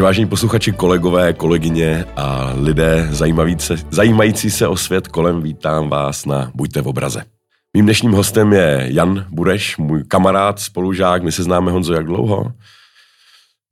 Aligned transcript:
Takže 0.00 0.06
vážení 0.06 0.26
posluchači, 0.26 0.72
kolegové, 0.72 1.32
kolegyně 1.32 2.04
a 2.16 2.52
lidé 2.56 3.08
zajímající 3.10 3.66
se, 3.66 3.76
zajímající 3.90 4.50
se 4.50 4.68
o 4.68 4.76
svět 4.76 5.08
kolem, 5.08 5.42
vítám 5.42 5.88
vás 5.88 6.26
na 6.26 6.50
Buďte 6.54 6.82
v 6.82 6.88
obraze. 6.88 7.24
Mým 7.76 7.84
dnešním 7.84 8.12
hostem 8.12 8.52
je 8.52 8.86
Jan 8.90 9.26
Bureš, 9.30 9.76
můj 9.76 10.04
kamarád, 10.08 10.60
spolužák. 10.60 11.22
My 11.22 11.32
se 11.32 11.42
známe, 11.42 11.70
Honzo, 11.70 11.92
jak 11.92 12.06
dlouho? 12.06 12.52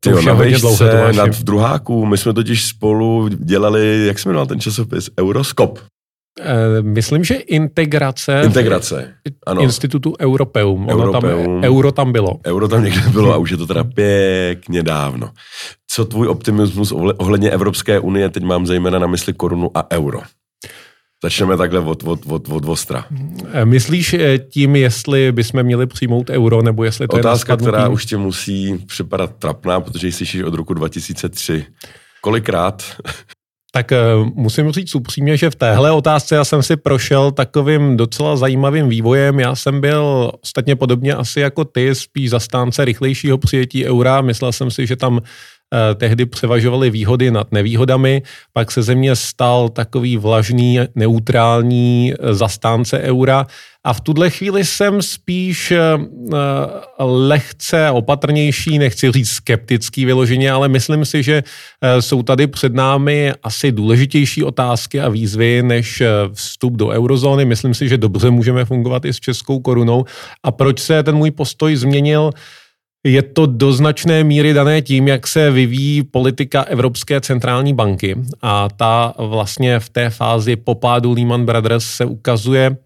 Ty 0.01 0.11
na 0.27 0.35
vejšce, 0.35 1.13
nad 1.13 1.31
v 1.31 1.45
druháku. 1.45 2.07
My 2.07 2.19
jsme 2.19 2.33
totiž 2.33 2.67
spolu 2.67 3.29
dělali, 3.29 4.07
jak 4.07 4.19
se 4.19 4.29
jmenoval 4.29 4.47
ten 4.47 4.61
časopis? 4.61 5.11
Euroskop. 5.21 5.79
Eh, 6.41 6.83
myslím, 6.83 7.25
že 7.25 7.35
integrace, 7.35 8.43
integrace 8.45 9.15
ano. 9.47 9.63
institutu 9.63 10.15
Europeum. 10.21 10.89
Europeum. 10.89 11.45
Tam, 11.45 11.65
euro 11.65 11.93
tam 11.93 12.13
bylo. 12.13 12.41
Euro 12.47 12.69
tam 12.69 12.85
někde 12.85 13.11
bylo 13.11 13.33
a 13.33 13.37
už 13.37 13.51
je 13.51 13.57
to 13.57 13.67
teda 13.67 13.85
pěkně 13.85 14.83
dávno. 14.83 15.31
Co 15.99 16.05
tvůj 16.05 16.29
optimismus 16.29 16.93
ohledně 16.93 17.51
Evropské 17.51 18.01
unie, 18.01 18.29
teď 18.29 18.43
mám 18.43 18.67
zejména 18.67 18.99
na 18.99 19.07
mysli 19.07 19.33
korunu 19.33 19.71
a 19.75 19.91
euro. 19.91 20.21
Začneme 21.25 21.57
takhle 21.57 21.81
od, 21.81 22.03
od, 22.03 22.21
od, 22.27 22.49
od 22.49 22.65
ostra. 22.65 23.05
Eh, 23.53 23.65
myslíš 23.65 24.15
eh, 24.15 24.39
tím, 24.39 24.77
jestli 24.77 25.33
bychom 25.33 25.63
měli 25.63 25.87
přijmout 25.87 26.31
euro, 26.31 26.63
nebo 26.63 26.85
jestli 26.85 27.09
to 27.09 27.17
Otázka, 27.17 27.53
je 27.53 27.57
která 27.57 27.89
už 27.89 28.07
tě 28.07 28.17
musí 28.17 28.79
připadat 28.87 29.37
trapná, 29.39 29.81
protože 29.81 30.07
ji 30.07 30.13
slyšíš 30.13 30.43
od 30.43 30.55
roku 30.55 30.75
2003. 30.75 31.67
Kolikrát 32.21 32.83
tak 33.73 33.91
uh, 33.91 34.29
musím 34.35 34.73
říct 34.73 34.95
upřímně, 34.95 35.37
že 35.37 35.51
v 35.51 35.55
téhle 35.55 35.93
otázce 35.93 36.35
já 36.35 36.45
jsem 36.45 36.63
si 36.63 36.77
prošel 36.77 37.31
takovým 37.31 37.97
docela 37.97 38.37
zajímavým 38.37 38.89
vývojem. 38.89 39.41
Já 39.41 39.55
jsem 39.55 39.81
byl 39.81 40.33
ostatně 40.43 40.77
podobně 40.77 41.15
asi 41.15 41.41
jako 41.41 41.65
ty, 41.65 41.95
spíš 41.95 42.31
zastánce 42.31 42.85
rychlejšího 42.85 43.39
přijetí 43.39 43.87
eura. 43.87 44.21
Myslel 44.21 44.53
jsem 44.53 44.71
si, 44.71 44.87
že 44.87 44.97
tam 44.97 45.21
Eh, 45.21 45.58
tehdy 45.95 46.27
převažovaly 46.27 46.91
výhody 46.91 47.31
nad 47.31 47.53
nevýhodami, 47.53 48.23
pak 48.53 48.71
se 48.71 48.83
země 48.83 49.17
stal 49.17 49.69
takový 49.69 50.17
vlažný, 50.17 50.79
neutrální 50.95 52.13
eh, 52.13 52.35
zastánce 52.35 53.01
eura 53.01 53.47
a 53.85 53.93
v 53.93 54.01
tuhle 54.01 54.31
chvíli 54.31 54.65
jsem 54.65 55.03
spíš 55.03 55.71
eh, 55.71 55.81
lehce 56.99 57.91
opatrnější, 57.91 58.79
nechci 58.79 59.13
říct 59.13 59.31
skeptický 59.31 60.05
vyloženě, 60.05 60.53
ale 60.53 60.69
myslím 60.69 61.05
si, 61.05 61.23
že 61.23 61.43
jsou 62.01 62.23
tady 62.23 62.47
před 62.47 62.75
námi 62.75 63.33
asi 63.43 63.73
důležitější 63.73 64.45
otázky 64.45 65.01
a 65.01 65.09
výzvy 65.09 65.63
než 65.63 66.03
vstup 66.33 66.77
do 66.77 66.89
eurozóny. 66.89 67.45
Myslím 67.45 67.75
si, 67.75 67.89
že 67.89 67.99
dobře 67.99 68.31
můžeme 68.31 68.65
fungovat 68.65 69.05
i 69.05 69.13
s 69.13 69.21
českou 69.21 69.61
korunou. 69.61 70.05
A 70.43 70.51
proč 70.51 70.81
se 70.81 71.03
ten 71.03 71.15
můj 71.15 71.31
postoj 71.31 71.77
změnil? 71.77 72.31
Je 73.07 73.23
to 73.23 73.47
do 73.47 73.73
značné 73.73 74.25
míry 74.25 74.53
dané 74.53 74.83
tím, 74.83 75.09
jak 75.09 75.27
se 75.27 75.51
vyvíjí 75.51 76.03
politika 76.03 76.63
Evropské 76.63 77.21
centrální 77.21 77.75
banky 77.75 78.17
a 78.43 78.69
ta 78.77 79.15
vlastně 79.19 79.81
v 79.81 79.89
té 79.89 80.11
fázi 80.11 80.57
popádu 80.57 81.13
Lehman 81.13 81.45
Brothers 81.45 81.85
se 81.85 82.05
ukazuje, 82.05 82.77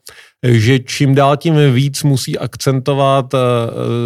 že 0.48 0.78
čím 0.78 1.14
dál 1.14 1.36
tím 1.36 1.54
víc 1.72 2.02
musí 2.02 2.38
akcentovat 2.38 3.34
eh, 3.34 3.38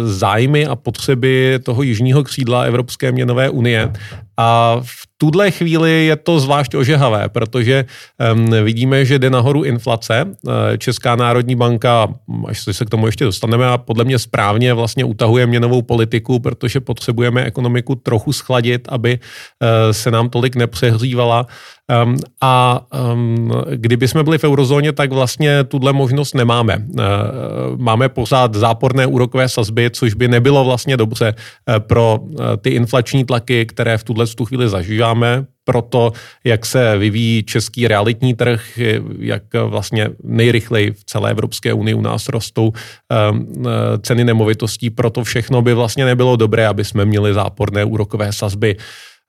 zájmy 0.05 0.65
a 0.65 0.75
potřeby 0.75 1.59
toho 1.63 1.83
jižního 1.83 2.23
křídla 2.23 2.61
Evropské 2.61 3.11
měnové 3.11 3.49
unie. 3.49 3.91
A 4.37 4.77
v 4.81 5.07
tuhle 5.17 5.51
chvíli 5.51 6.05
je 6.05 6.15
to 6.15 6.39
zvlášť 6.39 6.75
ožehavé, 6.75 7.29
protože 7.29 7.85
um, 8.33 8.45
vidíme, 8.63 9.05
že 9.05 9.19
jde 9.19 9.29
nahoru 9.29 9.63
inflace. 9.63 10.25
Eh, 10.47 10.77
Česká 10.77 11.15
národní 11.15 11.55
banka, 11.55 12.07
až 12.47 12.63
se 12.71 12.85
k 12.85 12.89
tomu 12.89 13.05
ještě 13.05 13.25
dostaneme, 13.25 13.67
a 13.67 13.77
podle 13.77 14.03
mě 14.03 14.19
správně 14.19 14.73
vlastně 14.73 15.05
utahuje 15.05 15.47
měnovou 15.47 15.81
politiku, 15.81 16.39
protože 16.39 16.79
potřebujeme 16.79 17.43
ekonomiku 17.43 17.95
trochu 17.95 18.33
schladit, 18.33 18.87
aby 18.89 19.19
uh, 19.19 19.91
se 19.91 20.11
nám 20.11 20.29
tolik 20.29 20.55
nepřehřívala. 20.55 21.47
Um, 22.03 22.17
a 22.41 22.81
um, 23.13 23.51
kdyby 23.75 24.07
jsme 24.07 24.23
byli 24.23 24.37
v 24.37 24.43
eurozóně, 24.43 24.91
tak 24.91 25.11
vlastně 25.11 25.63
tuhle 25.63 25.93
možnost 25.93 26.35
nemáme. 26.35 26.77
Uh, 26.77 27.03
máme 27.77 28.09
pořád 28.09 28.55
záporné 28.55 29.07
úrokové 29.07 29.49
sazby, 29.49 29.89
což 29.89 30.13
by 30.13 30.27
nebylo 30.27 30.63
vlastně 30.63 30.97
dobře 30.97 31.33
uh, 31.33 31.75
pro 31.79 32.19
uh, 32.21 32.35
ty 32.61 32.69
inflační 32.69 33.25
tlaky, 33.25 33.65
které 33.65 33.97
v 33.97 34.03
tuhle 34.03 34.26
chvíli 34.45 34.69
zažíváme 34.69 35.45
pro 35.63 35.81
to, 35.81 36.11
jak 36.43 36.65
se 36.65 36.97
vyvíjí 36.97 37.43
český 37.43 37.87
realitní 37.87 38.33
trh, 38.33 38.79
jak 39.19 39.43
vlastně 39.53 40.09
nejrychleji 40.23 40.91
v 40.91 41.05
celé 41.05 41.31
Evropské 41.31 41.73
unii 41.73 41.93
u 41.93 42.01
nás 42.01 42.29
rostou 42.29 42.73
ceny 44.01 44.23
nemovitostí. 44.23 44.89
Proto 44.89 45.23
všechno 45.23 45.61
by 45.61 45.73
vlastně 45.73 46.05
nebylo 46.05 46.35
dobré, 46.35 46.67
aby 46.67 46.85
jsme 46.85 47.05
měli 47.05 47.33
záporné 47.33 47.85
úrokové 47.85 48.33
sazby 48.33 48.75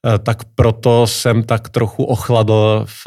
Eh, 0.06 0.18
tak 0.18 0.44
proto 0.54 1.06
jsem 1.06 1.42
tak 1.42 1.68
trochu 1.68 2.04
ochladl 2.04 2.86
v 3.04 3.06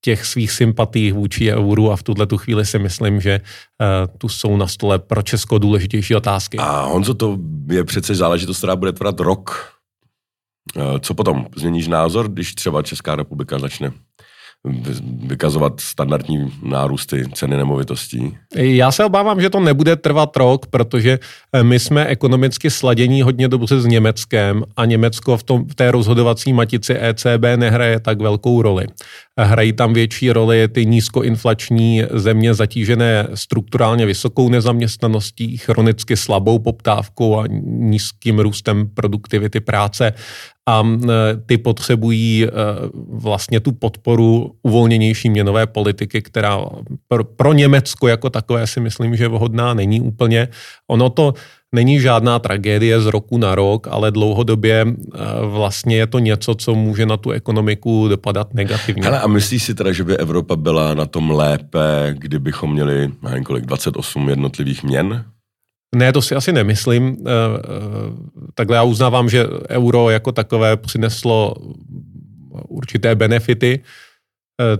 těch 0.00 0.26
svých 0.26 0.52
sympatích 0.52 1.14
vůči 1.14 1.52
euru 1.52 1.92
a 1.92 1.96
v 1.96 2.02
tuhle 2.02 2.26
tu 2.26 2.38
chvíli 2.38 2.66
si 2.66 2.78
myslím, 2.78 3.20
že 3.20 3.40
uh, 3.40 4.16
tu 4.18 4.28
jsou 4.28 4.56
na 4.56 4.66
stole 4.66 4.98
pro 4.98 5.22
Česko 5.22 5.58
důležitější 5.58 6.14
otázky. 6.14 6.58
A 6.58 6.82
Honzo, 6.82 7.14
to 7.14 7.38
je 7.70 7.84
přece 7.84 8.14
záležitost, 8.14 8.58
která 8.58 8.76
bude 8.76 8.92
trvat 8.92 9.20
rok. 9.20 9.73
Uh, 10.76 10.98
co 10.98 11.14
potom? 11.14 11.46
Změníš 11.56 11.88
názor, 11.88 12.28
když 12.28 12.54
třeba 12.54 12.82
Česká 12.82 13.16
republika 13.16 13.58
začne 13.58 13.92
vykazovat 15.26 15.80
standardní 15.80 16.52
nárůsty 16.62 17.24
ceny 17.32 17.56
nemovitostí? 17.56 18.36
Já 18.54 18.92
se 18.92 19.04
obávám, 19.04 19.40
že 19.40 19.50
to 19.50 19.60
nebude 19.60 19.96
trvat 19.96 20.36
rok, 20.36 20.66
protože 20.66 21.18
eh, 21.52 21.62
my 21.62 21.78
jsme 21.78 22.06
ekonomicky 22.06 22.70
sladění 22.70 23.22
hodně 23.22 23.48
dobře 23.48 23.80
s 23.80 23.86
Německem 23.86 24.64
a 24.76 24.84
Německo 24.84 25.36
v, 25.36 25.42
tom, 25.42 25.68
v 25.68 25.74
té 25.74 25.90
rozhodovací 25.90 26.52
matici 26.52 26.96
ECB 27.00 27.42
nehraje 27.56 28.00
tak 28.00 28.20
velkou 28.20 28.62
roli. 28.62 28.86
Hrají 29.40 29.72
tam 29.72 29.92
větší 29.92 30.32
roli 30.32 30.68
ty 30.68 30.86
nízkoinflační 30.86 32.02
země 32.10 32.54
zatížené 32.54 33.28
strukturálně 33.34 34.06
vysokou 34.06 34.48
nezaměstnaností, 34.48 35.56
chronicky 35.56 36.16
slabou 36.16 36.58
poptávkou 36.58 37.38
a 37.38 37.44
nízkým 37.66 38.38
růstem 38.38 38.90
produktivity 38.94 39.60
práce 39.60 40.12
a 40.68 40.82
ty 41.46 41.58
potřebují 41.58 42.44
e, 42.44 42.50
vlastně 43.08 43.60
tu 43.60 43.72
podporu 43.72 44.54
uvolněnější 44.62 45.30
měnové 45.30 45.66
politiky, 45.66 46.22
která 46.22 46.60
pro 47.36 47.52
Německo 47.52 48.08
jako 48.08 48.30
takové 48.30 48.66
si 48.66 48.80
myslím, 48.80 49.16
že 49.16 49.28
vhodná 49.28 49.74
není 49.74 50.00
úplně. 50.00 50.48
Ono 50.88 51.10
to 51.10 51.34
není 51.74 52.00
žádná 52.00 52.38
tragédie 52.38 53.00
z 53.00 53.06
roku 53.06 53.38
na 53.38 53.54
rok, 53.54 53.88
ale 53.90 54.10
dlouhodobě 54.10 54.86
eh, 54.86 55.18
vlastně 55.40 55.96
je 55.96 56.06
to 56.06 56.18
něco, 56.18 56.54
co 56.54 56.74
může 56.74 57.06
na 57.06 57.16
tu 57.16 57.30
ekonomiku 57.30 58.08
dopadat 58.08 58.54
negativně. 58.54 59.02
Hele, 59.02 59.20
a 59.20 59.26
myslíš 59.26 59.62
si 59.62 59.74
teda, 59.74 59.92
že 59.92 60.04
by 60.04 60.16
Evropa 60.16 60.56
byla 60.56 60.94
na 60.94 61.06
tom 61.06 61.30
lépe, 61.30 62.14
kdybychom 62.18 62.72
měli, 62.72 63.10
nevím 63.22 63.44
kolik, 63.44 63.66
28 63.66 64.28
jednotlivých 64.28 64.82
měn? 64.82 65.24
Ne, 65.94 66.12
to 66.12 66.22
si 66.22 66.34
asi 66.34 66.52
nemyslím. 66.52 67.16
Eh, 67.26 67.30
eh, 67.30 68.50
takhle 68.54 68.76
já 68.76 68.82
uznávám, 68.82 69.28
že 69.28 69.46
euro 69.68 70.10
jako 70.10 70.32
takové 70.32 70.76
přineslo 70.76 71.54
určité 72.68 73.14
benefity, 73.14 73.80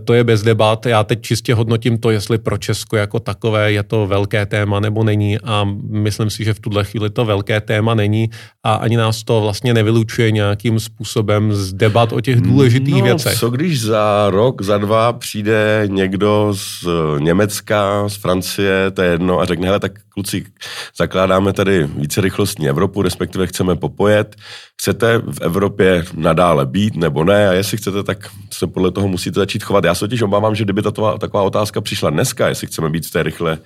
to 0.05 0.15
je 0.15 0.25
bez 0.25 0.43
debat. 0.43 0.87
Já 0.87 1.05
teď 1.05 1.23
čistě 1.23 1.55
hodnotím 1.55 1.99
to, 1.99 2.11
jestli 2.11 2.39
pro 2.39 2.59
Česko 2.59 2.97
jako 2.97 3.21
takové 3.21 3.73
je 3.73 3.83
to 3.83 4.07
velké 4.07 4.47
téma 4.47 4.81
nebo 4.81 5.05
není 5.05 5.39
a 5.41 5.65
myslím 5.91 6.31
si, 6.31 6.45
že 6.45 6.55
v 6.55 6.61
tuhle 6.61 6.85
chvíli 6.85 7.11
to 7.11 7.25
velké 7.25 7.61
téma 7.61 7.95
není 7.95 8.31
a 8.63 8.75
ani 8.75 8.97
nás 8.97 9.23
to 9.23 9.41
vlastně 9.41 9.75
nevylučuje 9.75 10.31
nějakým 10.31 10.81
způsobem 10.81 11.53
z 11.53 11.73
debat 11.73 12.13
o 12.13 12.21
těch 12.21 12.41
důležitých 12.41 12.95
no, 12.95 13.05
věcech. 13.05 13.39
co 13.39 13.51
když 13.51 13.83
za 13.83 14.31
rok, 14.31 14.63
za 14.63 14.79
dva 14.79 15.13
přijde 15.13 15.83
někdo 15.87 16.53
z 16.57 16.85
Německa, 17.19 18.09
z 18.09 18.17
Francie, 18.17 18.91
to 18.91 19.03
je 19.03 19.11
jedno 19.11 19.41
a 19.41 19.45
řekne, 19.45 19.67
hele, 19.67 19.81
tak 19.81 19.93
kluci, 20.09 20.45
zakládáme 20.97 21.53
tady 21.53 21.89
více 21.97 22.21
rychlostní 22.21 22.69
Evropu, 22.69 23.03
respektive 23.03 23.47
chceme 23.47 23.77
popojet, 23.77 24.37
chcete 24.81 25.19
v 25.19 25.41
Evropě 25.41 26.05
nadále 26.17 26.67
být 26.67 26.97
nebo 26.97 27.25
ne 27.25 27.49
a 27.49 27.53
jestli 27.53 27.77
chcete, 27.77 28.03
tak 28.03 28.31
se 28.53 28.67
podle 28.67 28.91
toho 28.91 29.09
musíte 29.09 29.41
začít 29.41 29.64
chovat. 29.65 29.85
Já 29.85 29.95
se 29.95 30.01
totiž 30.01 30.23
obávám, 30.23 30.55
že 30.55 30.65
kdyby 30.65 30.83
tato, 30.83 31.19
taková 31.19 31.43
otázka 31.43 31.81
přišla 31.81 32.11
dneska, 32.11 32.49
jestli 32.49 32.67
chceme 32.67 32.91
být 32.91 33.07
v 33.07 33.11
té 33.11 33.23
rychle, 33.23 33.59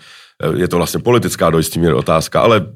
eh, 0.42 0.60
je 0.60 0.68
to 0.68 0.76
vlastně 0.76 1.00
politická 1.00 1.50
do 1.50 1.58
jistý 1.58 1.80
míry 1.80 1.94
otázka, 1.94 2.40
ale 2.40 2.66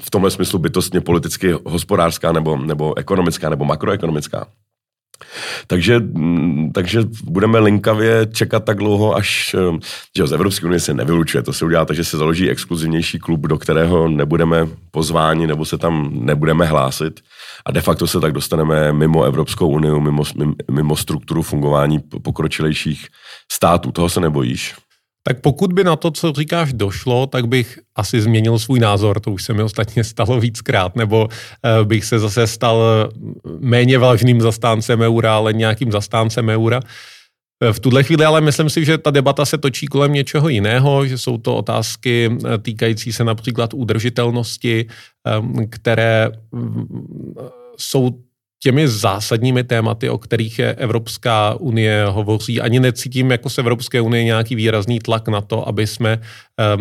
v 0.00 0.10
tomhle 0.10 0.30
smyslu 0.30 0.58
bytostně 0.58 1.00
politicky 1.00 1.54
hospodářská 1.66 2.32
nebo, 2.32 2.56
nebo 2.56 2.98
ekonomická 2.98 3.48
nebo 3.48 3.64
makroekonomická. 3.64 4.46
Takže, 5.66 5.98
mm, 5.98 6.72
takže 6.72 7.00
budeme 7.24 7.58
linkavě 7.58 8.26
čekat 8.32 8.64
tak 8.64 8.76
dlouho, 8.76 9.16
až 9.16 9.56
eh, 9.58 9.78
že 10.16 10.26
z 10.26 10.32
Evropské 10.32 10.66
unie 10.66 10.80
se 10.80 10.94
nevylučuje. 10.94 11.42
To 11.42 11.52
se 11.52 11.64
udělá 11.64 11.84
tak, 11.84 11.96
že 11.96 12.04
se 12.04 12.16
založí 12.16 12.50
exkluzivnější 12.50 13.18
klub, 13.18 13.40
do 13.40 13.58
kterého 13.58 14.08
nebudeme 14.08 14.68
pozváni 14.90 15.46
nebo 15.46 15.64
se 15.64 15.78
tam 15.78 16.10
nebudeme 16.12 16.64
hlásit. 16.64 17.20
A 17.66 17.72
de 17.72 17.80
facto 17.80 18.06
se 18.06 18.20
tak 18.20 18.32
dostaneme 18.32 18.92
mimo 18.92 19.24
Evropskou 19.24 19.68
unii, 19.68 20.00
mimo, 20.00 20.22
mimo 20.70 20.96
strukturu 20.96 21.42
fungování 21.42 21.98
pokročilejších 22.22 23.06
států. 23.52 23.92
Toho 23.92 24.08
se 24.08 24.20
nebojíš? 24.20 24.74
Tak 25.22 25.40
pokud 25.40 25.72
by 25.72 25.84
na 25.84 25.96
to, 25.96 26.10
co 26.10 26.32
říkáš, 26.32 26.72
došlo, 26.72 27.26
tak 27.26 27.46
bych 27.46 27.78
asi 27.94 28.20
změnil 28.20 28.58
svůj 28.58 28.78
názor, 28.78 29.20
to 29.20 29.30
už 29.30 29.42
se 29.42 29.54
mi 29.54 29.62
ostatně 29.62 30.04
stalo 30.04 30.40
víckrát, 30.40 30.96
nebo 30.96 31.24
uh, 31.24 31.86
bych 31.86 32.04
se 32.04 32.18
zase 32.18 32.46
stal 32.46 33.08
méně 33.58 33.98
vážným 33.98 34.40
zastáncem 34.40 35.00
eura, 35.00 35.36
ale 35.36 35.52
nějakým 35.52 35.92
zastáncem 35.92 36.48
eura. 36.48 36.80
V 37.72 37.80
tuhle 37.80 38.02
chvíli 38.02 38.24
ale 38.24 38.40
myslím 38.40 38.70
si, 38.70 38.84
že 38.84 38.98
ta 38.98 39.10
debata 39.10 39.44
se 39.44 39.58
točí 39.58 39.86
kolem 39.86 40.12
něčeho 40.12 40.48
jiného, 40.48 41.06
že 41.06 41.18
jsou 41.18 41.38
to 41.38 41.56
otázky 41.56 42.30
eh, 42.30 42.58
týkající 42.58 43.12
se 43.12 43.24
například 43.24 43.74
udržitelnosti, 43.74 44.86
které 45.70 46.30
mm, 46.52 47.34
jsou 47.78 48.10
těmi 48.62 48.88
zásadními 48.88 49.64
tématy, 49.64 50.10
o 50.10 50.18
kterých 50.18 50.58
je 50.58 50.74
Evropská 50.74 51.54
unie 51.54 52.04
hovoří. 52.06 52.60
Ani 52.60 52.80
necítím 52.80 53.30
jako 53.30 53.50
z 53.50 53.58
Evropské 53.58 54.00
unie 54.00 54.24
nějaký 54.24 54.54
výrazný 54.54 54.98
tlak 54.98 55.28
na 55.28 55.40
to, 55.40 55.68
aby 55.68 55.86
jsme 55.86 56.20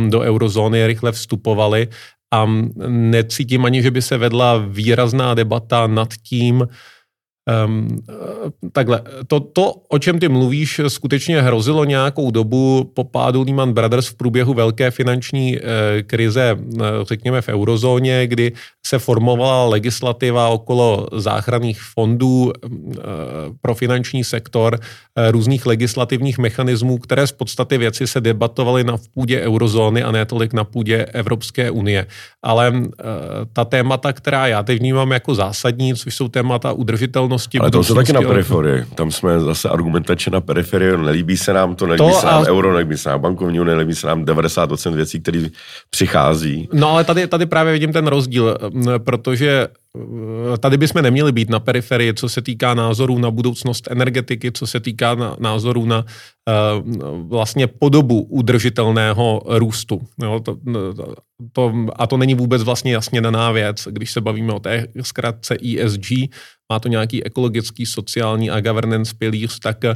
do 0.09 0.19
eurozóny 0.19 0.87
rychle 0.87 1.11
vstupovali 1.11 1.87
a 2.33 2.49
necítím 2.87 3.65
ani, 3.65 3.81
že 3.81 3.91
by 3.91 4.01
se 4.01 4.17
vedla 4.17 4.57
výrazná 4.57 5.33
debata 5.33 5.87
nad 5.87 6.09
tím, 6.23 6.67
Um, 7.65 7.87
takhle, 8.71 9.01
to, 9.27 9.39
to, 9.39 9.73
o 9.89 9.99
čem 9.99 10.19
ty 10.19 10.29
mluvíš, 10.29 10.81
skutečně 10.87 11.41
hrozilo 11.41 11.85
nějakou 11.85 12.31
dobu 12.31 12.91
po 12.93 13.03
pádu 13.03 13.43
Lehman 13.43 13.73
Brothers 13.73 14.07
v 14.07 14.13
průběhu 14.13 14.53
velké 14.53 14.91
finanční 14.91 15.57
uh, 15.57 15.63
krize, 16.05 16.57
uh, 16.59 16.81
řekněme 17.01 17.41
v 17.41 17.49
eurozóně, 17.49 18.27
kdy 18.27 18.51
se 18.87 18.99
formovala 18.99 19.65
legislativa 19.65 20.47
okolo 20.47 21.07
záchranných 21.11 21.81
fondů 21.81 22.43
uh, 22.43 22.71
pro 23.61 23.75
finanční 23.75 24.23
sektor, 24.23 24.73
uh, 24.73 25.31
různých 25.31 25.65
legislativních 25.65 26.37
mechanismů, 26.37 26.97
které 26.97 27.27
z 27.27 27.31
podstaty 27.31 27.77
věci 27.77 28.07
se 28.07 28.21
debatovaly 28.21 28.83
na 28.83 28.97
půdě 29.13 29.41
eurozóny 29.41 30.03
a 30.03 30.11
ne 30.11 30.25
tolik 30.25 30.53
na 30.53 30.63
půdě 30.63 31.05
Evropské 31.05 31.71
unie. 31.71 32.07
Ale 32.43 32.69
uh, 32.71 32.85
ta 33.53 33.65
témata, 33.65 34.13
která 34.13 34.47
já 34.47 34.63
teď 34.63 34.79
vnímám 34.79 35.11
jako 35.11 35.35
zásadní, 35.35 35.95
což 35.95 36.15
jsou 36.15 36.27
témata 36.27 36.71
udržitelnosti. 36.71 37.59
Ale 37.59 37.71
to 37.71 37.83
jsou 37.83 37.95
taky 37.95 38.13
na 38.13 38.21
periferii. 38.21 38.85
Tam 38.95 39.11
jsme 39.11 39.39
zase 39.39 39.69
argumentačně 39.69 40.31
na 40.31 40.41
periferii. 40.41 40.97
Nelíbí 40.97 41.37
se 41.37 41.53
nám 41.53 41.75
to, 41.75 41.87
nelíbí 41.87 42.11
to 42.11 42.19
se 42.19 42.25
nám 42.25 42.41
a... 42.41 42.47
euro, 42.47 42.73
nelíbí 42.73 42.97
se 42.97 43.09
nám 43.09 43.21
bankovní 43.21 43.59
unie, 43.59 43.75
nelíbí 43.75 43.95
se 43.95 44.07
nám 44.07 44.25
90% 44.25 44.95
věcí, 44.95 45.19
které 45.19 45.49
přichází. 45.89 46.69
No 46.73 46.89
ale 46.89 47.03
tady, 47.03 47.27
tady 47.27 47.45
právě 47.45 47.73
vidím 47.73 47.93
ten 47.93 48.07
rozdíl, 48.07 48.57
protože 48.97 49.67
Eh, 49.97 50.57
tady 50.57 50.77
bychom 50.77 51.01
neměli 51.01 51.31
být 51.31 51.49
na 51.49 51.59
periferii, 51.59 52.13
co 52.13 52.29
se 52.29 52.41
týká 52.41 52.73
názorů 52.73 53.17
na 53.17 53.31
budoucnost 53.31 53.87
energetiky, 53.91 54.51
co 54.51 54.67
se 54.67 54.79
týká 54.79 55.35
názorů 55.39 55.85
na 55.85 56.05
uh, 56.05 57.27
vlastně 57.27 57.67
podobu 57.67 58.21
udržitelného 58.21 59.41
růstu. 59.45 60.01
Jo, 60.23 60.39
to, 60.39 60.57
to, 61.51 61.73
a 61.95 62.07
to 62.07 62.17
není 62.17 62.35
vůbec 62.35 62.63
vlastně 62.63 62.93
jasně 62.93 63.21
daná 63.21 63.51
věc. 63.51 63.87
Když 63.91 64.11
se 64.11 64.21
bavíme 64.21 64.53
o 64.53 64.59
té 64.59 64.87
zkratce 65.01 65.57
ESG, 65.79 66.11
má 66.71 66.79
to 66.79 66.87
nějaký 66.87 67.23
ekologický, 67.23 67.85
sociální 67.85 68.49
a 68.49 68.61
governance 68.61 69.11
pilíř, 69.17 69.59
tak 69.59 69.83
eh, 69.83 69.95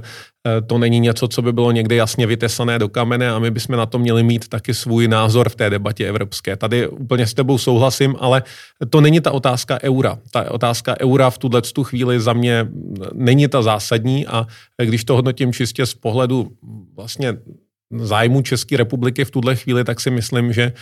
to 0.68 0.78
není 0.78 1.00
něco, 1.00 1.28
co 1.28 1.42
by 1.42 1.54
bylo 1.54 1.72
někde 1.72 1.96
jasně 1.96 2.28
vytesané 2.28 2.80
do 2.80 2.90
kamene 2.90 3.32
a 3.32 3.40
my 3.40 3.52
bychom 3.52 3.78
na 3.80 3.86
to 3.86 4.00
měli 4.00 4.24
mít 4.24 4.48
taky 4.48 4.74
svůj 4.74 5.08
názor 5.08 5.50
v 5.50 5.56
té 5.56 5.70
debatě 5.70 6.08
evropské. 6.08 6.56
Tady 6.60 6.88
úplně 6.88 7.28
s 7.28 7.34
tebou 7.34 7.58
souhlasím, 7.58 8.16
ale 8.20 8.44
to 8.90 9.02
není 9.02 9.22
ta 9.22 9.32
otázka 9.32 9.80
eura. 9.84 10.20
Ta 10.32 10.52
otázka 10.52 11.00
eura 11.00 11.30
v 11.30 11.38
tuhle 11.38 11.62
tu 11.62 11.84
chvíli 11.84 12.20
za 12.20 12.34
mě 12.34 12.68
není 13.14 13.48
ta 13.48 13.62
zásadní 13.62 14.28
a 14.28 14.48
když 14.84 15.04
to 15.04 15.16
hodnotím 15.16 15.54
čistě 15.54 15.86
z 15.86 15.94
pohledu 15.94 16.52
vlastně 16.96 17.40
zájmu 17.92 18.42
České 18.42 18.78
republiky 18.78 19.26
v 19.26 19.32
tuhle 19.32 19.56
chvíli, 19.56 19.84
tak 19.84 20.02
si 20.02 20.12
myslím, 20.12 20.54
že 20.54 20.74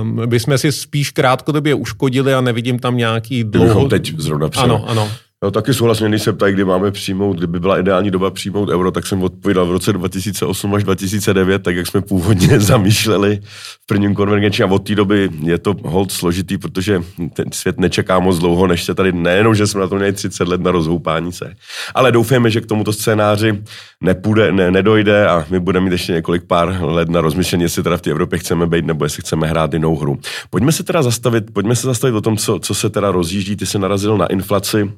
um, 0.00 0.28
bychom 0.28 0.58
si 0.58 0.72
spíš 0.72 1.10
krátkodobě 1.10 1.74
uškodili 1.74 2.34
a 2.34 2.40
nevidím 2.40 2.78
tam 2.78 2.96
nějaký 2.96 3.44
dlouho... 3.44 3.88
teď 3.88 4.14
zrovna 4.18 4.50
Ano, 4.56 4.84
ano. 4.88 5.10
No 5.44 5.50
taky 5.50 5.74
souhlasně, 5.74 6.08
když 6.08 6.22
se 6.22 6.32
ptají, 6.32 6.54
kdy 6.54 6.64
máme 6.64 6.90
přijmout, 6.90 7.36
kdyby 7.36 7.60
byla 7.60 7.78
ideální 7.78 8.10
doba 8.10 8.30
přijmout 8.30 8.68
euro, 8.68 8.90
tak 8.90 9.06
jsem 9.06 9.22
odpovídal 9.22 9.66
v 9.66 9.70
roce 9.70 9.92
2008 9.92 10.74
až 10.74 10.84
2009, 10.84 11.62
tak 11.62 11.76
jak 11.76 11.86
jsme 11.86 12.00
původně 12.00 12.60
zamýšleli 12.70 13.40
v 13.82 13.86
prvním 13.86 14.14
konvergenci 14.14 14.62
a 14.62 14.66
od 14.66 14.78
té 14.78 14.94
doby 14.94 15.30
je 15.42 15.58
to 15.58 15.74
hold 15.84 16.12
složitý, 16.12 16.58
protože 16.58 17.02
ten 17.32 17.52
svět 17.52 17.80
nečeká 17.80 18.18
moc 18.18 18.38
dlouho, 18.38 18.66
než 18.66 18.84
se 18.84 18.94
tady 18.94 19.12
nejenom, 19.12 19.54
že 19.54 19.66
jsme 19.66 19.80
na 19.80 19.88
to 19.88 19.96
měli 19.96 20.12
30 20.12 20.48
let 20.48 20.60
na 20.60 20.70
rozhoupání 20.70 21.32
se, 21.32 21.54
ale 21.94 22.12
doufáme, 22.12 22.50
že 22.50 22.60
k 22.60 22.66
tomuto 22.66 22.92
scénáři 22.92 23.62
nepůjde, 24.00 24.52
ne, 24.52 24.70
nedojde 24.70 25.26
a 25.28 25.46
my 25.50 25.60
budeme 25.60 25.84
mít 25.84 25.92
ještě 25.92 26.12
několik 26.12 26.44
pár 26.44 26.78
let 26.80 27.08
na 27.08 27.20
rozmyšlení, 27.20 27.62
jestli 27.62 27.82
teda 27.82 27.96
v 27.96 28.02
té 28.02 28.10
Evropě 28.10 28.38
chceme 28.38 28.66
být 28.66 28.86
nebo 28.86 29.04
jestli 29.04 29.20
chceme 29.20 29.46
hrát 29.46 29.72
jinou 29.72 29.96
hru. 29.96 30.18
Pojďme 30.50 30.72
se 30.72 30.82
teda 30.82 31.02
zastavit, 31.02 31.44
pojďme 31.52 31.76
se 31.76 31.86
zastavit 31.86 32.14
o 32.14 32.20
tom, 32.20 32.36
co, 32.36 32.58
co 32.58 32.74
se 32.74 32.90
teda 32.90 33.10
rozjíždí. 33.10 33.56
Ty 33.56 33.66
se 33.66 33.78
narazil 33.78 34.16
na 34.16 34.26
inflaci, 34.26 34.90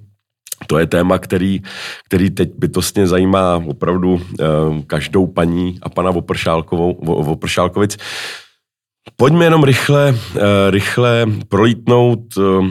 to 0.66 0.78
je 0.78 0.86
téma, 0.86 1.18
který, 1.18 1.60
který 2.06 2.30
teď 2.30 2.50
bytostně 2.58 3.06
zajímá 3.06 3.62
opravdu 3.66 4.12
uh, 4.14 4.20
každou 4.86 5.26
paní 5.26 5.78
a 5.82 5.88
pana 5.88 6.10
Vopršálkovou, 6.10 6.98
Vopršálkovic. 7.02 7.96
Pojďme 9.16 9.44
jenom 9.44 9.64
rychle, 9.64 10.10
uh, 10.10 10.40
rychle 10.70 11.26
prolítnout 11.48 12.36
uh, 12.36 12.66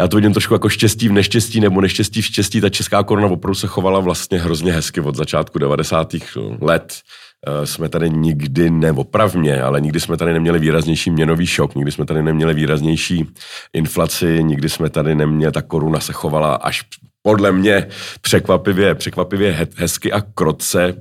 já 0.00 0.08
to 0.08 0.16
vidím 0.16 0.32
trošku 0.32 0.54
jako 0.54 0.68
štěstí 0.68 1.08
v 1.08 1.12
neštěstí 1.12 1.60
nebo 1.60 1.80
neštěstí 1.80 2.22
v 2.22 2.26
štěstí. 2.26 2.60
Ta 2.60 2.68
česká 2.68 3.02
koruna 3.02 3.26
opravdu 3.26 3.54
se 3.54 3.66
chovala 3.66 4.00
vlastně 4.00 4.38
hrozně 4.38 4.72
hezky 4.72 5.00
od 5.00 5.16
začátku 5.16 5.58
90. 5.58 6.14
let. 6.60 7.00
Eh, 7.46 7.66
jsme 7.66 7.88
tady 7.88 8.10
nikdy, 8.10 8.70
neopravně, 8.70 9.62
ale 9.62 9.80
nikdy 9.80 10.00
jsme 10.00 10.16
tady 10.16 10.32
neměli 10.32 10.58
výraznější 10.58 11.10
měnový 11.10 11.46
šok, 11.46 11.74
nikdy 11.74 11.92
jsme 11.92 12.04
tady 12.04 12.22
neměli 12.22 12.54
výraznější 12.54 13.26
inflaci, 13.72 14.44
nikdy 14.44 14.68
jsme 14.68 14.90
tady 14.90 15.14
neměli, 15.14 15.52
ta 15.52 15.62
koruna 15.62 16.00
se 16.00 16.12
chovala 16.12 16.54
až 16.54 16.82
podle 17.22 17.52
mě 17.52 17.86
překvapivě, 18.20 18.94
překvapivě 18.94 19.68
hezky 19.76 20.12
a 20.12 20.20
krotce. 20.20 20.94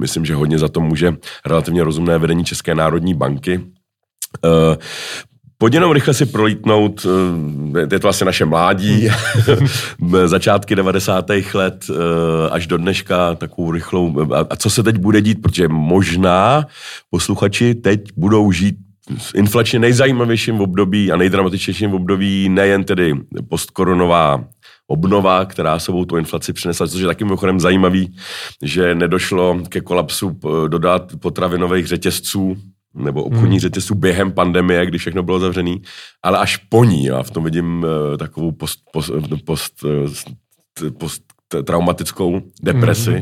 Myslím, 0.00 0.24
že 0.24 0.34
hodně 0.34 0.58
za 0.58 0.68
to 0.68 0.80
může 0.80 1.16
relativně 1.46 1.84
rozumné 1.84 2.18
vedení 2.18 2.44
České 2.44 2.74
národní 2.74 3.14
banky. 3.14 3.60
Pojď 5.64 5.74
jenom 5.74 5.92
rychle 5.92 6.14
si 6.14 6.26
prolítnout, 6.26 7.06
eh, 7.76 7.94
je 7.94 7.98
to 7.98 8.08
asi 8.08 8.24
naše 8.24 8.44
mládí, 8.44 9.08
začátky 10.26 10.76
90. 10.76 11.30
let 11.54 11.84
eh, 11.90 11.94
až 12.50 12.66
do 12.66 12.76
dneška, 12.76 13.34
takovou 13.34 13.72
rychlou, 13.72 14.14
a 14.50 14.56
co 14.56 14.70
se 14.70 14.82
teď 14.82 14.98
bude 14.98 15.20
dít, 15.20 15.42
protože 15.42 15.68
možná 15.68 16.66
posluchači 17.10 17.74
teď 17.74 18.00
budou 18.16 18.52
žít 18.52 18.76
v 19.18 19.34
inflačně 19.34 19.78
nejzajímavějším 19.78 20.60
období 20.60 21.12
a 21.12 21.16
nejdramatičnějším 21.16 21.94
období 21.94 22.48
nejen 22.48 22.84
tedy 22.84 23.14
postkoronová 23.48 24.44
obnova, 24.86 25.44
která 25.44 25.78
sebou 25.78 26.04
tu 26.04 26.16
inflaci 26.16 26.52
přinesla, 26.52 26.86
což 26.86 27.00
je 27.00 27.06
taky 27.06 27.24
mimochodem 27.24 27.60
zajímavý, 27.60 28.16
že 28.62 28.94
nedošlo 28.94 29.60
ke 29.68 29.80
kolapsu 29.80 30.38
eh, 30.44 30.68
dodat 30.68 31.12
potravinových 31.20 31.86
řetězců, 31.86 32.56
nebo 32.94 33.24
obchodní 33.24 33.56
hmm. 33.56 33.60
řetězců 33.60 33.94
během 33.94 34.32
pandemie, 34.32 34.86
kdy 34.86 34.98
všechno 34.98 35.22
bylo 35.22 35.38
zavřené, 35.38 35.74
ale 36.22 36.38
až 36.38 36.56
po 36.56 36.84
ní. 36.84 37.04
Já 37.04 37.22
v 37.22 37.30
tom 37.30 37.44
vidím 37.44 37.82
uh, 37.82 38.16
takovou 38.16 38.52
post, 38.52 38.78
post, 38.92 39.10
post, 39.44 39.84
uh, 39.84 40.90
post 40.98 41.22
traumatickou 41.64 42.40
depresi. 42.62 43.10
Hmm. 43.10 43.20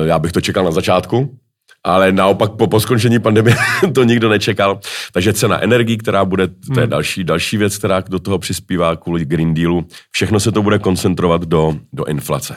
Uh, 0.00 0.06
já 0.06 0.18
bych 0.18 0.32
to 0.32 0.40
čekal 0.40 0.64
na 0.64 0.70
začátku, 0.70 1.38
ale 1.84 2.12
naopak 2.12 2.52
po, 2.52 2.66
po 2.66 2.80
skončení 2.80 3.18
pandemie 3.18 3.56
to 3.94 4.04
nikdo 4.04 4.28
nečekal. 4.28 4.80
Takže 5.12 5.32
cena 5.32 5.62
energii, 5.62 5.96
která 5.96 6.24
bude, 6.24 6.48
to 6.48 6.80
je 6.80 6.80
hmm. 6.80 6.90
další, 6.90 7.24
další 7.24 7.56
věc, 7.56 7.78
která 7.78 8.00
do 8.08 8.18
toho 8.18 8.38
přispívá 8.38 8.96
kvůli 8.96 9.24
Green 9.24 9.54
Dealu, 9.54 9.86
všechno 10.10 10.40
se 10.40 10.52
to 10.52 10.62
bude 10.62 10.78
koncentrovat 10.78 11.44
do, 11.44 11.76
do 11.92 12.04
inflace. 12.04 12.56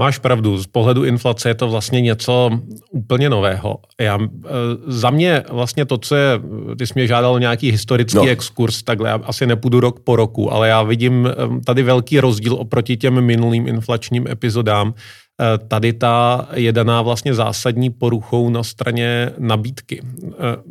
Máš 0.00 0.18
pravdu, 0.18 0.58
z 0.58 0.66
pohledu 0.66 1.04
inflace 1.04 1.48
je 1.48 1.54
to 1.54 1.68
vlastně 1.68 2.00
něco 2.00 2.50
úplně 2.90 3.30
nového. 3.30 3.78
Já, 4.00 4.18
e, 4.22 4.48
za 4.86 5.10
mě 5.10 5.42
vlastně 5.52 5.84
to, 5.84 5.98
co 5.98 6.16
je, 6.16 6.40
ty 6.78 6.86
jsi 6.86 6.92
mě 6.96 7.06
žádal 7.06 7.40
nějaký 7.40 7.70
historický 7.70 8.16
no. 8.16 8.28
exkurs, 8.28 8.82
takhle 8.82 9.08
já 9.08 9.14
asi 9.24 9.46
nepůjdu 9.46 9.80
rok 9.80 10.00
po 10.00 10.16
roku, 10.16 10.52
ale 10.52 10.68
já 10.68 10.82
vidím 10.82 11.26
e, 11.26 11.34
tady 11.64 11.82
velký 11.82 12.20
rozdíl 12.20 12.54
oproti 12.54 12.96
těm 12.96 13.20
minulým 13.20 13.68
inflačním 13.68 14.26
epizodám. 14.28 14.94
E, 15.40 15.58
tady 15.58 15.92
ta 15.92 16.48
je 16.54 16.72
daná 16.72 17.02
vlastně 17.02 17.34
zásadní 17.34 17.90
poruchou 17.90 18.50
na 18.50 18.62
straně 18.62 19.30
nabídky. 19.38 20.02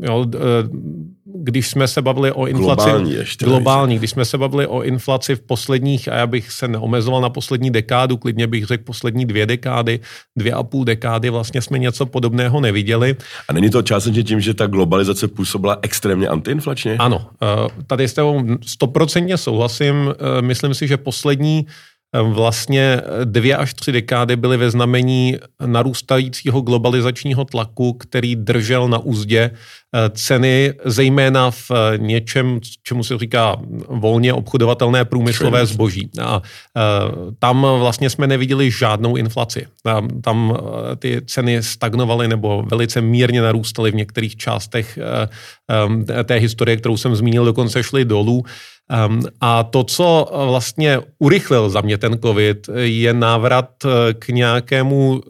Jo, 0.01 0.25
když 1.35 1.67
jsme 1.67 1.87
se 1.87 2.01
bavili 2.01 2.31
o 2.31 2.45
inflaci... 2.45 2.89
Globální 2.89 3.13
ještě. 3.13 3.45
Globální, 3.45 3.97
když 3.97 4.11
jsme 4.11 4.25
se 4.25 4.37
bavili 4.37 4.67
o 4.67 4.81
inflaci 4.81 5.35
v 5.35 5.41
posledních, 5.41 6.07
a 6.07 6.15
já 6.15 6.27
bych 6.27 6.51
se 6.51 6.67
neomezoval 6.67 7.21
na 7.21 7.29
poslední 7.29 7.71
dekádu, 7.71 8.17
klidně 8.17 8.47
bych 8.47 8.65
řekl 8.65 8.83
poslední 8.83 9.25
dvě 9.25 9.45
dekády, 9.45 9.99
dvě 10.37 10.53
a 10.53 10.63
půl 10.63 10.85
dekády, 10.85 11.29
vlastně 11.29 11.61
jsme 11.61 11.79
něco 11.79 12.05
podobného 12.05 12.61
neviděli. 12.61 13.15
A 13.47 13.53
není 13.53 13.69
to 13.69 13.81
částečně 13.81 14.23
tím, 14.23 14.41
že 14.41 14.53
ta 14.53 14.67
globalizace 14.67 15.27
působila 15.27 15.77
extrémně 15.81 16.27
antiinflačně? 16.27 16.97
Ano, 16.99 17.27
eh, 17.43 17.83
tady 17.87 18.07
s 18.07 18.13
tebou 18.13 18.43
stoprocentně 18.65 19.37
souhlasím. 19.37 19.95
Eh, 20.09 20.41
myslím 20.41 20.73
si, 20.73 20.87
že 20.87 20.97
poslední 20.97 21.65
vlastně 22.13 23.01
dvě 23.23 23.57
až 23.57 23.73
tři 23.73 23.91
dekády 23.91 24.35
byly 24.35 24.57
ve 24.57 24.71
znamení 24.71 25.37
narůstajícího 25.65 26.61
globalizačního 26.61 27.45
tlaku, 27.45 27.93
který 27.93 28.35
držel 28.35 28.87
na 28.87 28.97
úzdě 28.97 29.51
eh, 29.51 29.88
ceny, 30.09 30.73
zejména 30.85 31.51
v 31.51 31.71
eh, 31.71 31.97
něčem, 31.97 32.59
čemu 32.83 33.03
se 33.03 33.17
říká 33.17 33.57
volně 33.89 34.33
obchodovatelné 34.33 35.05
průmyslové 35.05 35.65
zboží. 35.65 36.09
A 36.21 36.41
eh, 36.77 36.81
tam 37.39 37.61
vlastně 37.79 38.09
jsme 38.09 38.27
neviděli 38.27 38.71
žádnou 38.71 39.15
inflaci. 39.15 39.67
Tam 40.21 40.57
ty 40.99 41.21
ceny 41.25 41.63
stagnovaly 41.63 42.27
nebo 42.27 42.63
velice 42.71 43.01
mírně 43.01 43.41
narůstaly 43.41 43.91
v 43.91 43.95
některých 43.95 44.35
částech 44.35 44.99
té 46.23 46.35
historie, 46.35 46.77
kterou 46.77 46.97
jsem 46.97 47.15
zmínil, 47.15 47.45
dokonce 47.45 47.83
šly 47.83 48.05
dolů. 48.05 48.43
A 49.41 49.63
to, 49.63 49.83
co 49.83 50.29
vlastně 50.45 50.99
urychlil 51.19 51.69
za 51.69 51.81
mě 51.81 51.97
ten 51.97 52.19
COVID, 52.19 52.69
je 52.75 53.13
návrat 53.13 53.69
eh, 53.85 54.13
k 54.13 54.27
nějakému, 54.27 55.21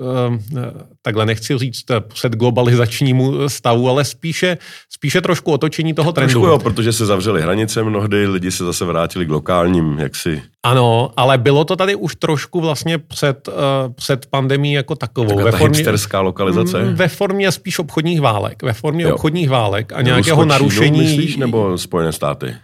takhle 1.01 1.25
nechci 1.25 1.57
říct 1.57 1.85
předglobalizačnímu 2.07 3.49
stavu, 3.49 3.89
ale 3.89 4.05
spíše, 4.05 4.48
spíše 4.89 5.21
trošku 5.21 5.51
otočení 5.51 5.93
toho 5.93 6.11
trendu. 6.11 6.33
Trošku 6.33 6.47
jo, 6.47 6.59
protože 6.59 6.93
se 6.93 7.05
zavřely 7.05 7.41
hranice 7.41 7.83
mnohdy, 7.83 8.27
lidi 8.27 8.51
se 8.51 8.65
zase 8.65 8.85
vrátili 8.85 9.25
k 9.25 9.29
lokálním, 9.29 9.99
jaksi. 9.99 10.41
Ano, 10.63 11.11
ale 11.17 11.37
bylo 11.37 11.65
to 11.65 11.75
tady 11.75 11.95
už 11.95 12.15
trošku 12.15 12.61
vlastně 12.61 12.97
před, 12.97 13.47
uh, 13.47 13.53
před 13.93 14.25
pandemí 14.25 14.73
jako 14.73 14.95
takovou. 14.95 15.35
ve 15.43 15.51
formě, 15.51 15.83
lokalizace? 16.19 16.83
Ve 16.83 17.07
formě 17.07 17.51
spíš 17.51 17.79
obchodních 17.79 18.21
válek. 18.21 18.63
Ve 18.63 18.73
formě 18.73 19.03
jo. 19.03 19.15
obchodních 19.15 19.49
válek 19.49 19.93
a 19.93 20.01
nějakého 20.01 20.45
narušení. 20.45 20.99
myslíš, 20.99 21.37
nebo 21.37 21.77
Spojené 21.77 22.11
státy? 22.11 22.55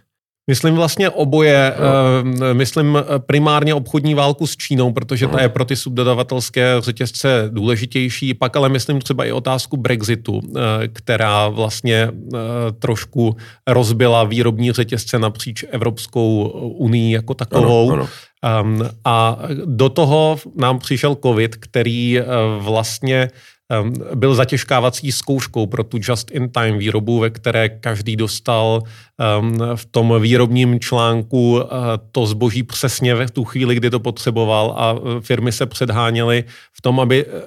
Myslím 0.47 0.75
vlastně 0.75 1.09
oboje. 1.09 1.73
No. 2.23 2.53
Myslím 2.53 2.97
primárně 3.17 3.73
obchodní 3.73 4.13
válku 4.13 4.47
s 4.47 4.57
Čínou, 4.57 4.91
protože 4.91 5.27
ta 5.27 5.41
je 5.41 5.49
pro 5.49 5.65
ty 5.65 5.75
subdodavatelské 5.75 6.75
řetězce 6.79 7.49
důležitější. 7.49 8.33
Pak 8.33 8.55
ale 8.55 8.69
myslím 8.69 9.01
třeba 9.01 9.25
i 9.25 9.31
otázku 9.31 9.77
Brexitu, 9.77 10.41
eh, 10.43 10.87
která 10.87 11.47
vlastně 11.47 11.95
eh, 12.05 12.37
trošku 12.79 13.35
rozbila 13.67 14.23
výrobní 14.23 14.71
řetězce 14.71 15.19
napříč 15.19 15.65
Evropskou 15.69 16.47
unii 16.77 17.13
jako 17.13 17.33
takovou. 17.33 17.91
Ano, 17.91 18.07
ano. 18.41 18.89
A 19.05 19.39
do 19.65 19.89
toho 19.89 20.37
nám 20.55 20.79
přišel 20.79 21.17
COVID, 21.23 21.55
který 21.55 22.19
vlastně 22.59 23.21
Ehm, 23.21 23.29
byl 24.15 24.35
zatěžkávací 24.35 25.11
zkouškou 25.11 25.65
pro 25.65 25.83
tu 25.83 25.97
just-in-time 26.01 26.77
výrobu, 26.77 27.19
ve 27.19 27.29
které 27.29 27.69
každý 27.69 28.15
dostal 28.15 28.83
v 29.75 29.85
tom 29.85 30.21
výrobním 30.21 30.79
článku 30.79 31.61
eh, 31.63 31.67
to 32.11 32.25
zboží 32.25 32.63
přesně 32.63 33.15
v 33.15 33.31
tu 33.31 33.43
chvíli, 33.43 33.75
kdy 33.75 33.89
to 33.89 33.99
potřeboval 33.99 34.75
a 34.77 34.95
eh, 34.95 35.21
firmy 35.21 35.51
se 35.51 35.65
předháněly 35.65 36.43
v 36.73 36.81
tom, 36.81 36.99
aby 36.99 37.25
eh, 37.25 37.41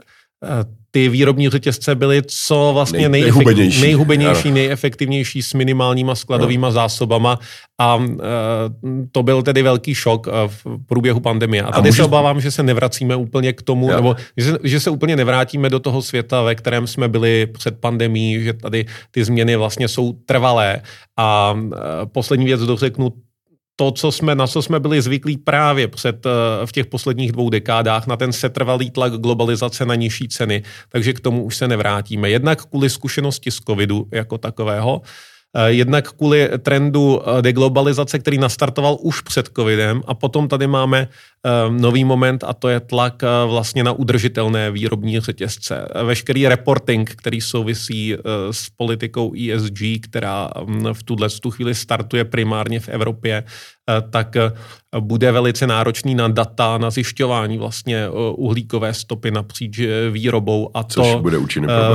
ty 0.91 1.09
výrobní 1.09 1.49
řetězce 1.49 1.95
byly 1.95 2.23
co 2.27 2.71
vlastně 2.75 3.09
Nej, 3.09 3.23
nejhubenější, 3.23 3.81
nejhubenější 3.81 4.51
nejefektivnější 4.51 5.43
s 5.43 5.55
minimálníma 5.55 6.15
skladovými 6.15 6.63
no. 6.63 6.73
zásobama 6.73 7.39
a 7.81 7.97
uh, 7.97 8.07
to 9.13 9.23
byl 9.23 9.43
tedy 9.43 9.63
velký 9.63 9.95
šok 9.95 10.27
uh, 10.27 10.33
v 10.47 10.67
průběhu 10.87 11.21
pandemie. 11.21 11.63
A 11.63 11.67
tady 11.67 11.79
a 11.79 11.81
můžeš... 11.81 11.97
se 11.97 12.05
obávám, 12.05 12.41
že 12.41 12.51
se 12.51 12.63
nevracíme 12.63 13.17
úplně 13.17 13.53
k 13.53 13.63
tomu, 13.63 13.91
jo. 13.91 13.97
nebo 13.97 14.17
že 14.37 14.45
se, 14.45 14.59
že 14.65 14.81
se 14.81 14.91
úplně 14.91 15.17
nevrátíme 15.17 15.71
do 15.71 15.81
toho 15.81 16.03
světa, 16.03 16.43
ve 16.43 16.55
kterém 16.55 16.87
jsme 16.87 17.09
byli 17.09 17.47
před 17.47 17.81
pandemí, 17.81 18.43
že 18.43 18.53
tady 18.53 18.87
ty 19.11 19.25
změny 19.25 19.57
vlastně 19.57 19.89
jsou 19.89 20.13
trvalé. 20.13 20.83
A 21.17 21.53
uh, 21.53 21.73
poslední 22.13 22.47
věc 22.47 22.61
dořeknu, 22.61 23.13
to, 23.81 23.91
co 23.91 24.13
jsme, 24.13 24.35
na 24.35 24.47
co 24.47 24.63
jsme 24.63 24.81
byli 24.81 25.03
zvyklí 25.03 25.37
právě 25.37 25.89
před, 25.89 26.27
eh, 26.27 26.67
v 26.67 26.73
těch 26.73 26.87
posledních 26.87 27.33
dvou 27.33 27.51
dekádách, 27.51 28.07
na 28.07 28.17
ten 28.17 28.33
setrvalý 28.33 28.91
tlak 28.91 29.13
globalizace 29.13 29.87
na 29.87 29.95
nižší 29.95 30.29
ceny, 30.29 30.63
takže 30.89 31.13
k 31.13 31.21
tomu 31.21 31.45
už 31.45 31.57
se 31.57 31.69
nevrátíme. 31.69 32.31
Jednak 32.31 32.65
kvůli 32.65 32.91
zkušenosti 32.91 33.51
z 33.51 33.61
covidu 33.61 34.07
jako 34.13 34.39
takového, 34.39 35.03
Eh, 35.57 35.73
jednak 35.73 36.13
kvůli 36.13 36.51
trendu 36.59 37.23
eh, 37.23 37.43
deglobalizace, 37.43 38.19
který 38.19 38.39
nastartoval 38.39 38.97
už 39.01 39.21
před 39.21 39.49
covidem 39.57 40.03
a 40.07 40.15
potom 40.15 40.49
tady 40.49 40.67
máme 40.67 41.09
nový 41.69 42.05
moment 42.05 42.45
a 42.45 42.55
to 42.55 42.69
je 42.69 42.81
tlak 42.81 43.23
vlastně 43.47 43.85
na 43.85 43.93
udržitelné 43.93 44.71
výrobní 44.71 45.21
řetězce. 45.21 45.89
Veškerý 46.05 46.49
reporting, 46.49 47.11
který 47.11 47.41
souvisí 47.41 48.17
s 48.51 48.71
politikou 48.77 49.33
ESG, 49.35 49.83
která 50.01 50.51
mm, 50.65 50.87
v 50.93 51.03
tuhle 51.03 51.29
tu 51.43 51.51
chvíli 51.51 51.75
startuje 51.75 52.25
primárně 52.25 52.81
v 52.81 52.89
Evropě, 52.89 53.45
tak 54.11 54.37
bude 55.01 55.33
velice 55.33 55.67
náročný 55.67 56.15
na 56.15 56.29
data, 56.29 56.79
na 56.79 56.91
zjišťování 56.91 57.59
vlastně 57.59 58.09
uhlíkové 58.33 58.95
stopy 58.95 59.31
napříč 59.31 59.81
výrobou 60.11 60.71
a 60.75 60.85
Což 60.85 61.13
to 61.13 61.19
bude, 61.19 61.39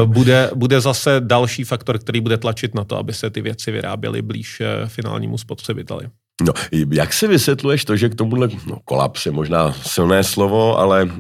bude, 0.06 0.52
bude 0.56 0.82
zase 0.82 1.16
další 1.20 1.64
faktor, 1.64 2.00
který 2.00 2.22
bude 2.22 2.38
tlačit 2.38 2.76
na 2.76 2.84
to, 2.84 2.98
aby 2.98 3.14
se 3.14 3.30
ty 3.30 3.42
věci 3.42 3.72
vyráběly 3.72 4.22
blíž 4.22 4.62
eh, 4.62 4.88
finálnímu 4.88 5.38
spotřebiteli. 5.38 6.10
No, 6.42 6.54
jak 6.92 7.14
si 7.14 7.28
vysvětluješ 7.28 7.86
to, 7.86 7.96
že 7.96 8.10
k 8.10 8.16
tomuhle, 8.16 8.50
no 8.68 8.78
kolaps 8.86 9.26
je 9.26 9.32
možná 9.32 9.74
silné 9.74 10.24
slovo, 10.24 10.80
ale 10.80 11.04
uh, 11.04 11.12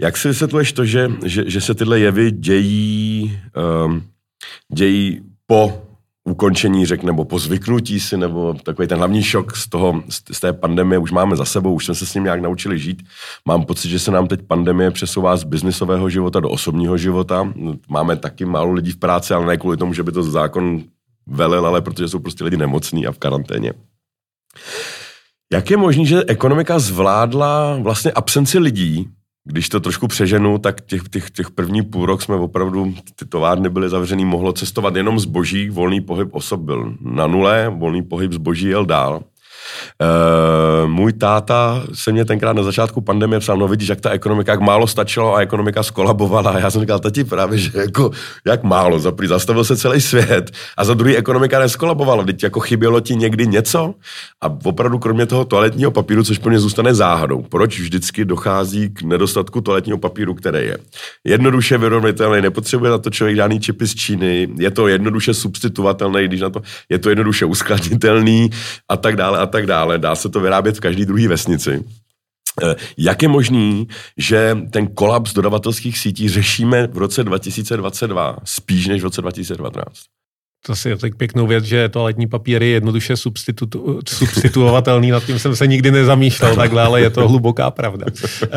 jak 0.00 0.16
si 0.16 0.28
vysvětluješ 0.28 0.72
to, 0.72 0.84
že, 0.84 1.10
že, 1.24 1.50
že 1.50 1.60
se 1.60 1.74
tyhle 1.74 2.00
jevy 2.00 2.30
dějí, 2.30 3.40
um, 3.86 4.02
dějí 4.74 5.20
po 5.46 5.82
ukončení 6.24 6.86
řek 6.86 7.02
nebo 7.02 7.24
po 7.24 7.38
zvyknutí 7.38 8.00
si, 8.00 8.16
nebo 8.16 8.54
takový 8.54 8.88
ten 8.88 8.98
hlavní 8.98 9.22
šok 9.22 9.56
z, 9.56 9.68
toho, 9.68 10.02
z 10.32 10.40
té 10.40 10.52
pandemie 10.52 10.98
už 10.98 11.12
máme 11.12 11.36
za 11.36 11.44
sebou, 11.44 11.74
už 11.74 11.84
jsme 11.84 11.94
se 11.94 12.06
s 12.06 12.14
ním 12.14 12.24
nějak 12.24 12.40
naučili 12.40 12.78
žít. 12.78 13.02
Mám 13.46 13.64
pocit, 13.64 13.88
že 13.88 13.98
se 13.98 14.10
nám 14.10 14.26
teď 14.26 14.42
pandemie 14.42 14.90
přesouvá 14.90 15.36
z 15.36 15.44
biznisového 15.44 16.10
života 16.10 16.40
do 16.40 16.50
osobního 16.50 16.98
života. 16.98 17.52
Máme 17.88 18.16
taky 18.16 18.44
málo 18.44 18.72
lidí 18.72 18.90
v 18.90 18.96
práci, 18.96 19.34
ale 19.34 19.46
ne 19.46 19.56
kvůli 19.56 19.76
tomu, 19.76 19.94
že 19.94 20.02
by 20.02 20.12
to 20.12 20.22
zákon 20.22 20.82
velel, 21.26 21.66
ale 21.66 21.80
protože 21.80 22.08
jsou 22.08 22.18
prostě 22.18 22.44
lidi 22.44 22.56
nemocní 22.56 23.06
a 23.06 23.12
v 23.12 23.18
karanténě. 23.18 23.72
Jak 25.52 25.70
je 25.70 25.76
možné, 25.76 26.04
že 26.04 26.24
ekonomika 26.26 26.78
zvládla 26.78 27.78
vlastně 27.82 28.12
absenci 28.12 28.58
lidí, 28.58 29.08
když 29.44 29.68
to 29.68 29.80
trošku 29.80 30.08
přeženu, 30.08 30.58
tak 30.58 30.80
těch, 30.80 31.02
těch, 31.10 31.30
těch 31.30 31.50
první 31.50 31.82
půl 31.82 32.06
rok 32.06 32.22
jsme 32.22 32.36
opravdu, 32.36 32.94
ty 33.16 33.26
továrny 33.26 33.68
byly 33.68 33.88
zavřený, 33.88 34.24
mohlo 34.24 34.52
cestovat 34.52 34.96
jenom 34.96 35.18
zboží, 35.18 35.70
volný 35.70 36.00
pohyb 36.00 36.28
osob 36.32 36.60
byl 36.60 36.94
na 37.00 37.26
nule, 37.26 37.68
volný 37.68 38.02
pohyb 38.02 38.32
zboží 38.32 38.66
jel 38.66 38.86
dál. 38.86 39.22
Uh, 40.00 40.90
můj 40.90 41.12
táta 41.12 41.82
se 41.94 42.12
mě 42.12 42.24
tenkrát 42.24 42.52
na 42.52 42.62
začátku 42.62 43.00
pandemie 43.00 43.40
psal, 43.40 43.56
no 43.56 43.68
vidíš, 43.68 43.88
jak 43.88 44.00
ta 44.00 44.10
ekonomika, 44.10 44.52
jak 44.52 44.60
málo 44.60 44.86
stačilo 44.86 45.34
a 45.34 45.40
ekonomika 45.40 45.82
skolabovala. 45.82 46.50
A 46.50 46.58
já 46.58 46.70
jsem 46.70 46.80
říkal, 46.80 46.98
tati 46.98 47.24
právě, 47.24 47.58
že 47.58 47.70
jako, 47.74 48.10
jak 48.46 48.62
málo, 48.62 48.98
za 48.98 49.12
prvý 49.12 49.28
zastavil 49.28 49.64
se 49.64 49.76
celý 49.76 50.00
svět 50.00 50.50
a 50.76 50.84
za 50.84 50.94
druhý 50.94 51.16
ekonomika 51.16 51.58
neskolabovala. 51.58 52.24
Teď 52.24 52.42
jako 52.42 52.60
chybělo 52.60 53.00
ti 53.00 53.16
někdy 53.16 53.46
něco 53.46 53.94
a 54.40 54.56
opravdu 54.64 54.98
kromě 54.98 55.26
toho 55.26 55.44
toaletního 55.44 55.90
papíru, 55.90 56.24
což 56.24 56.38
pro 56.38 56.50
mě 56.50 56.58
zůstane 56.58 56.94
záhadou. 56.94 57.42
Proč 57.42 57.80
vždycky 57.80 58.24
dochází 58.24 58.90
k 58.90 59.02
nedostatku 59.02 59.60
toaletního 59.60 59.98
papíru, 59.98 60.34
který 60.34 60.66
je 60.66 60.76
jednoduše 61.24 61.78
vyrovnatelný, 61.78 62.42
nepotřebuje 62.42 62.90
na 62.90 62.98
to 62.98 63.10
člověk 63.10 63.36
žádný 63.36 63.60
čipy 63.60 63.86
z 63.86 63.94
Číny, 63.94 64.48
je 64.58 64.70
to 64.70 64.88
jednoduše 64.88 65.34
substituovatelný, 65.34 66.24
když 66.24 66.40
na 66.40 66.50
to 66.50 66.62
je 66.88 66.98
to 66.98 67.08
jednoduše 67.08 67.44
uskladnitelný 67.44 68.50
a 68.88 68.96
tak 68.96 69.16
dále 69.16 69.38
a 69.38 69.46
tak 69.46 69.59
dále. 69.66 69.98
Dá 69.98 70.14
se 70.14 70.28
to 70.28 70.40
vyrábět 70.40 70.76
v 70.76 70.80
každé 70.80 71.04
druhé 71.04 71.28
vesnici. 71.28 71.84
Eh, 72.62 72.76
jak 72.98 73.22
je 73.22 73.28
možný, 73.28 73.88
že 74.16 74.58
ten 74.70 74.86
kolaps 74.86 75.32
dodavatelských 75.32 75.98
sítí 75.98 76.28
řešíme 76.28 76.86
v 76.86 76.98
roce 76.98 77.24
2022 77.24 78.36
spíš 78.44 78.86
než 78.86 79.00
v 79.00 79.04
roce 79.04 79.22
2019? 79.22 79.92
To 80.66 80.76
si 80.76 80.88
je 80.88 80.96
tak 80.96 81.16
pěknou 81.16 81.46
věc, 81.46 81.64
že 81.64 81.88
toaletní 81.88 82.26
papír 82.26 82.62
je 82.62 82.68
jednoduše 82.68 83.16
substitu, 83.16 83.66
substituovatelný, 84.08 85.10
nad 85.10 85.24
tím 85.24 85.38
jsem 85.38 85.56
se 85.56 85.66
nikdy 85.66 85.90
nezamýšlel 85.90 86.56
takhle, 86.56 86.82
ale 86.82 87.00
je 87.00 87.10
to 87.10 87.28
hluboká 87.28 87.70
pravda. 87.70 88.06
Uh, 88.06 88.48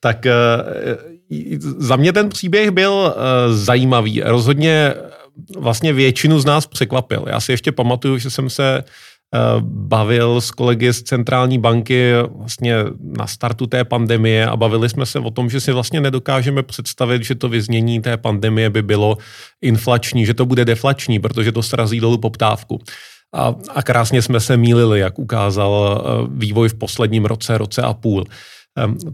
tak 0.00 0.26
uh, 0.26 1.52
za 1.78 1.96
mě 1.96 2.12
ten 2.12 2.28
příběh 2.28 2.70
byl 2.70 2.92
uh, 2.92 3.12
zajímavý. 3.56 4.20
Rozhodně 4.20 4.94
vlastně 5.58 5.92
většinu 5.92 6.40
z 6.40 6.44
nás 6.44 6.66
překvapil. 6.66 7.24
Já 7.28 7.40
si 7.40 7.52
ještě 7.52 7.72
pamatuju, 7.72 8.18
že 8.18 8.30
jsem 8.30 8.50
se 8.50 8.84
bavil 9.62 10.40
s 10.40 10.50
kolegy 10.50 10.92
z 10.92 11.02
centrální 11.02 11.58
banky 11.58 12.12
vlastně 12.30 12.74
na 13.00 13.26
startu 13.26 13.66
té 13.66 13.84
pandemie 13.84 14.46
a 14.46 14.56
bavili 14.56 14.88
jsme 14.88 15.06
se 15.06 15.18
o 15.18 15.30
tom, 15.30 15.50
že 15.50 15.60
si 15.60 15.72
vlastně 15.72 16.00
nedokážeme 16.00 16.62
představit, 16.62 17.24
že 17.24 17.34
to 17.34 17.48
vyznění 17.48 18.00
té 18.00 18.16
pandemie 18.16 18.70
by 18.70 18.82
bylo 18.82 19.18
inflační, 19.62 20.26
že 20.26 20.34
to 20.34 20.46
bude 20.46 20.64
deflační, 20.64 21.18
protože 21.18 21.52
to 21.52 21.62
srazí 21.62 22.00
dolů 22.00 22.18
poptávku. 22.18 22.80
A, 23.34 23.54
a 23.74 23.82
krásně 23.82 24.22
jsme 24.22 24.40
se 24.40 24.56
mýlili, 24.56 25.00
jak 25.00 25.18
ukázal 25.18 26.04
eh, 26.04 26.28
vývoj 26.30 26.68
v 26.68 26.74
posledním 26.74 27.24
roce, 27.24 27.58
roce 27.58 27.82
a 27.82 27.94
půl. 27.94 28.24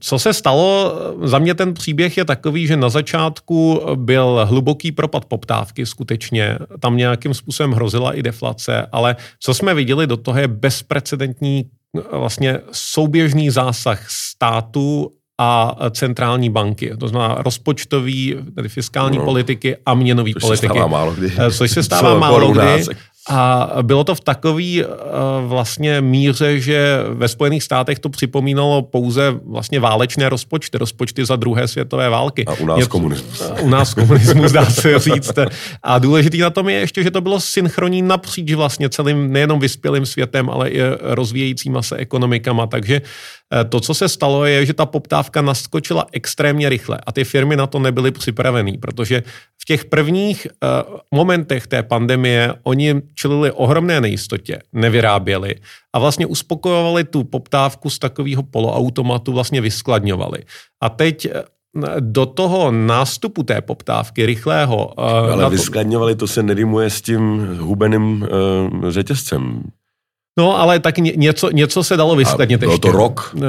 Co 0.00 0.18
se 0.18 0.32
stalo? 0.32 0.94
Za 1.22 1.38
mě 1.38 1.54
ten 1.54 1.74
příběh 1.74 2.16
je 2.16 2.24
takový, 2.24 2.66
že 2.66 2.76
na 2.76 2.88
začátku 2.88 3.80
byl 3.94 4.40
hluboký 4.44 4.92
propad 4.92 5.24
poptávky, 5.24 5.86
skutečně 5.86 6.58
tam 6.80 6.96
nějakým 6.96 7.34
způsobem 7.34 7.72
hrozila 7.72 8.12
i 8.12 8.22
deflace, 8.22 8.86
ale 8.92 9.16
co 9.40 9.54
jsme 9.54 9.74
viděli 9.74 10.06
do 10.06 10.16
toho 10.16 10.38
je 10.38 10.48
bezprecedentní 10.48 11.64
vlastně 12.12 12.58
souběžný 12.72 13.50
zásah 13.50 14.10
státu 14.10 15.10
a 15.38 15.76
centrální 15.90 16.50
banky. 16.50 16.96
To 17.00 17.08
znamená 17.08 17.34
rozpočtový, 17.34 18.36
tedy 18.54 18.68
fiskální 18.68 19.18
no, 19.18 19.24
politiky 19.24 19.76
a 19.86 19.94
měnový 19.94 20.32
což 20.32 20.42
politiky. 20.42 20.66
Se 20.66 20.72
stává 20.72 20.86
málo 20.86 21.14
kdy. 21.14 21.32
Což 21.50 21.70
se 21.70 21.82
stává 21.82 22.18
málo 22.18 22.52
kdy. 22.52 22.84
A 23.28 23.70
bylo 23.82 24.04
to 24.04 24.14
v 24.14 24.20
takový 24.20 24.84
uh, 24.84 24.90
vlastně 25.46 26.00
míře, 26.00 26.60
že 26.60 26.98
ve 27.08 27.28
Spojených 27.28 27.62
státech 27.62 27.98
to 27.98 28.08
připomínalo 28.08 28.82
pouze 28.82 29.34
vlastně 29.46 29.80
válečné 29.80 30.28
rozpočty, 30.28 30.78
rozpočty 30.78 31.24
za 31.24 31.36
druhé 31.36 31.68
světové 31.68 32.08
války. 32.08 32.44
A 32.44 32.54
u 32.54 32.66
nás 32.66 32.78
Něco, 32.78 32.90
komunismus. 32.90 33.42
U 33.60 33.68
nás 33.68 33.94
komunismus, 33.94 34.52
dá 34.52 34.66
se 34.66 34.98
říct. 34.98 35.38
A 35.82 35.98
důležitý 35.98 36.38
na 36.38 36.50
tom 36.50 36.68
je 36.68 36.76
ještě, 36.76 37.02
že 37.02 37.10
to 37.10 37.20
bylo 37.20 37.40
synchronní 37.40 38.02
napříč 38.02 38.52
vlastně 38.52 38.88
celým 38.88 39.32
nejenom 39.32 39.60
vyspělým 39.60 40.06
světem, 40.06 40.50
ale 40.50 40.70
i 40.70 40.80
rozvíjejícíma 41.00 41.82
se 41.82 41.96
ekonomikama. 41.96 42.66
Takže 42.66 43.02
Eh, 43.52 43.64
to, 43.64 43.80
co 43.80 43.94
se 43.94 44.08
stalo, 44.08 44.44
je, 44.44 44.66
že 44.66 44.74
ta 44.74 44.86
poptávka 44.86 45.42
naskočila 45.42 46.06
extrémně 46.12 46.68
rychle 46.68 46.98
a 47.06 47.12
ty 47.12 47.24
firmy 47.24 47.56
na 47.56 47.66
to 47.66 47.78
nebyly 47.78 48.10
připravený, 48.10 48.78
protože 48.78 49.22
v 49.62 49.64
těch 49.64 49.84
prvních 49.84 50.46
uh, 50.46 50.98
momentech 51.14 51.66
té 51.66 51.82
pandemie 51.82 52.54
oni 52.62 53.02
čelili 53.14 53.52
ohromné 53.52 54.00
nejistotě, 54.00 54.58
nevyráběli 54.72 55.54
a 55.92 55.98
vlastně 55.98 56.26
uspokojovali 56.26 57.04
tu 57.04 57.24
poptávku 57.24 57.90
z 57.90 57.98
takového 57.98 58.42
poloautomatu, 58.42 59.32
vlastně 59.32 59.60
vyskladňovali. 59.60 60.38
A 60.82 60.88
teď 60.88 61.26
eh, 61.26 61.42
do 62.00 62.26
toho 62.26 62.70
nástupu 62.70 63.42
té 63.42 63.60
poptávky 63.60 64.26
rychlého... 64.26 65.00
Ale 65.00 65.44
to... 65.44 65.50
vyskladňovali, 65.50 66.14
to 66.14 66.26
se 66.26 66.42
nedimuje 66.42 66.90
s 66.90 67.02
tím 67.02 67.48
hubeným 67.60 68.22
uh, 68.22 68.90
řetězcem. 68.90 69.62
No, 70.38 70.58
ale 70.60 70.80
tak 70.80 70.98
něco, 70.98 71.50
něco 71.50 71.84
se 71.84 71.96
dalo 71.96 72.16
vyskladnit 72.16 72.60
bylo 72.60 72.72
ještě. 72.72 72.88
to 72.88 72.92
rok? 72.92 73.36
Eh, 73.36 73.40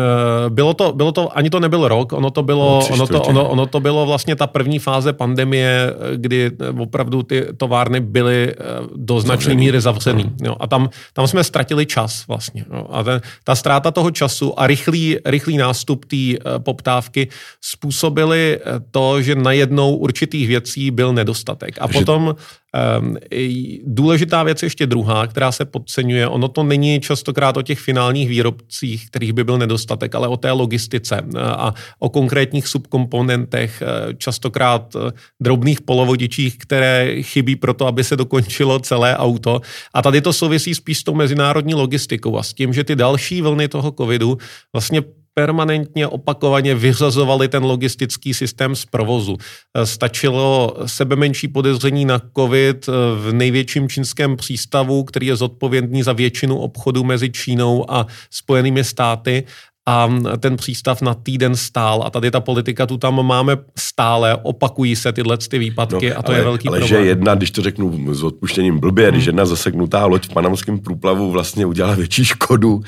bylo 0.50 0.74
to, 0.74 0.94
bylo 0.94 1.12
to, 1.12 1.38
ani 1.38 1.50
to 1.50 1.60
nebyl 1.60 1.88
rok, 1.88 2.14
ono 2.14 2.32
to 2.32 2.44
bylo, 2.44 2.80
no, 2.90 2.96
ono, 2.96 3.08
to, 3.08 3.22
ono, 3.22 3.50
ono 3.50 3.66
to 3.66 3.80
bylo 3.80 4.06
vlastně 4.06 4.36
ta 4.36 4.48
první 4.48 4.80
fáze 4.80 5.14
pandemie, 5.14 5.94
kdy 6.16 6.52
opravdu 6.80 7.24
ty 7.24 7.48
továrny 7.58 8.00
byly 8.00 8.54
eh, 8.54 8.64
do 8.96 9.20
značné 9.20 9.54
míry 9.54 9.82
zavřený. 9.82 10.32
Jo, 10.44 10.56
a 10.60 10.68
tam, 10.68 10.90
tam 11.14 11.28
jsme 11.28 11.44
ztratili 11.44 11.86
čas 11.86 12.28
vlastně. 12.28 12.66
Jo, 12.74 12.88
a 12.90 13.04
ten, 13.04 13.22
ta 13.44 13.56
ztráta 13.56 13.92
toho 13.92 14.12
času 14.12 14.60
a 14.60 14.68
rychlý, 14.68 15.18
rychlý 15.26 15.58
nástup 15.58 16.06
té 16.06 16.18
eh, 16.18 16.38
poptávky 16.60 17.28
způsobili 17.62 18.60
to, 18.92 19.22
že 19.22 19.36
najednou 19.36 19.96
určitých 19.96 20.48
věcí 20.48 20.92
byl 20.92 21.14
nedostatek. 21.14 21.76
A 21.82 21.88
potom 21.88 22.26
Um, 22.26 22.36
důležitá 23.86 24.44
věc 24.44 24.64
ještě 24.64 24.88
druhá, 24.88 25.28
která 25.28 25.52
se 25.52 25.66
podceňuje. 25.66 26.28
Ono 26.28 26.48
to 26.48 26.64
není 26.64 27.00
častokrát 27.00 27.58
o 27.58 27.62
těch 27.62 27.80
finálních 27.80 28.30
výrobcích, 28.30 29.08
kterých 29.08 29.34
by 29.34 29.44
byl 29.44 29.58
nedostatek, 29.58 30.16
ale 30.16 30.28
o 30.28 30.38
té 30.38 30.52
logistice 30.52 31.16
eh, 31.18 31.40
a 31.40 31.74
o 32.00 32.10
konkrétních 32.10 32.68
subkomponentech, 32.68 33.82
eh, 33.82 34.14
častokrát 34.14 34.96
eh, 34.96 35.12
drobných 35.40 35.82
polovodičích, 35.82 36.58
které 36.58 37.24
chybí 37.24 37.56
pro 37.56 37.74
to, 37.74 37.88
aby 37.88 38.04
se 38.04 38.16
dokončilo 38.16 38.80
celé 38.80 39.18
auto. 39.18 39.62
A 39.94 40.02
tady 40.02 40.22
to 40.22 40.34
souvisí 40.34 40.76
spíš 40.76 40.98
s 40.98 41.04
tou 41.04 41.14
mezinárodní 41.14 41.74
logistikou 41.74 42.38
a 42.38 42.44
s 42.44 42.54
tím, 42.54 42.74
že 42.74 42.84
ty 42.84 42.96
další 42.96 43.42
vlny 43.42 43.68
toho 43.68 43.92
covidu 43.92 44.38
vlastně 44.74 45.02
permanentně 45.36 46.08
opakovaně 46.08 46.76
vyřazovali 46.76 47.48
ten 47.48 47.64
logistický 47.64 48.34
systém 48.34 48.76
z 48.76 48.86
provozu. 48.86 49.38
Eh, 49.38 49.86
stačilo 49.86 50.78
sebe 50.86 51.16
menší 51.16 51.48
podezření 51.48 52.06
na 52.06 52.22
COVID 52.38 52.90
eh, 52.90 52.92
v 53.16 53.34
největším 53.34 53.90
čínském 53.90 54.36
přístavu, 54.36 55.04
který 55.04 55.28
je 55.28 55.36
zodpovědný 55.36 56.04
za 56.04 56.14
většinu 56.14 56.58
obchodu 56.58 57.04
mezi 57.04 57.30
Čínou 57.30 57.92
a 57.92 58.08
Spojenými 58.32 58.84
státy 58.84 59.44
a 59.88 60.10
ten 60.40 60.56
přístav 60.56 61.02
na 61.02 61.14
týden 61.14 61.56
stál 61.56 62.04
a 62.06 62.10
tady 62.10 62.32
ta 62.32 62.40
politika 62.40 62.86
tu 62.86 62.98
tam 62.98 63.26
máme 63.26 63.58
stále, 63.78 64.38
opakují 64.44 64.96
se 64.96 65.12
tyhle 65.12 65.38
ty 65.38 65.60
výpadky 65.60 66.10
no, 66.10 66.18
a 66.18 66.24
to 66.24 66.30
ale, 66.30 66.38
je 66.38 66.44
velký 66.44 66.68
ale 66.68 66.80
problém. 66.80 66.98
Ale 66.98 67.06
že 67.06 67.10
jedna, 67.10 67.36
když 67.36 67.52
to 67.52 67.62
řeknu 67.62 68.14
s 68.16 68.24
odpuštěním 68.24 68.80
blbě, 68.80 69.06
hmm. 69.06 69.14
když 69.14 69.26
jedna 69.26 69.46
zaseknutá 69.46 70.06
loď 70.06 70.30
v 70.30 70.34
panamském 70.34 70.80
průplavu 70.80 71.32
vlastně 71.32 71.66
udělala 71.66 71.96
větší 71.96 72.26
škodu, 72.26 72.82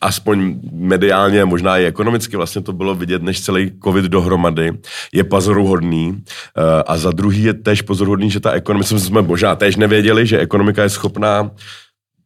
aspoň 0.00 0.60
mediálně, 0.72 1.44
možná 1.44 1.78
i 1.78 1.84
ekonomicky 1.84 2.36
vlastně 2.36 2.62
to 2.62 2.72
bylo 2.72 2.94
vidět, 2.94 3.22
než 3.22 3.40
celý 3.40 3.72
covid 3.84 4.04
dohromady, 4.04 4.72
je 5.12 5.24
pozoruhodný. 5.24 6.22
Eh, 6.58 6.82
a 6.86 6.96
za 6.96 7.10
druhý 7.10 7.42
je 7.42 7.54
tež 7.54 7.82
pozoruhodný, 7.82 8.30
že 8.30 8.40
ta 8.40 8.50
ekonomika, 8.50 8.98
jsme 8.98 9.22
možná 9.22 9.56
tež 9.56 9.76
nevěděli, 9.76 10.26
že 10.26 10.38
ekonomika 10.38 10.82
je 10.82 10.88
schopná 10.88 11.50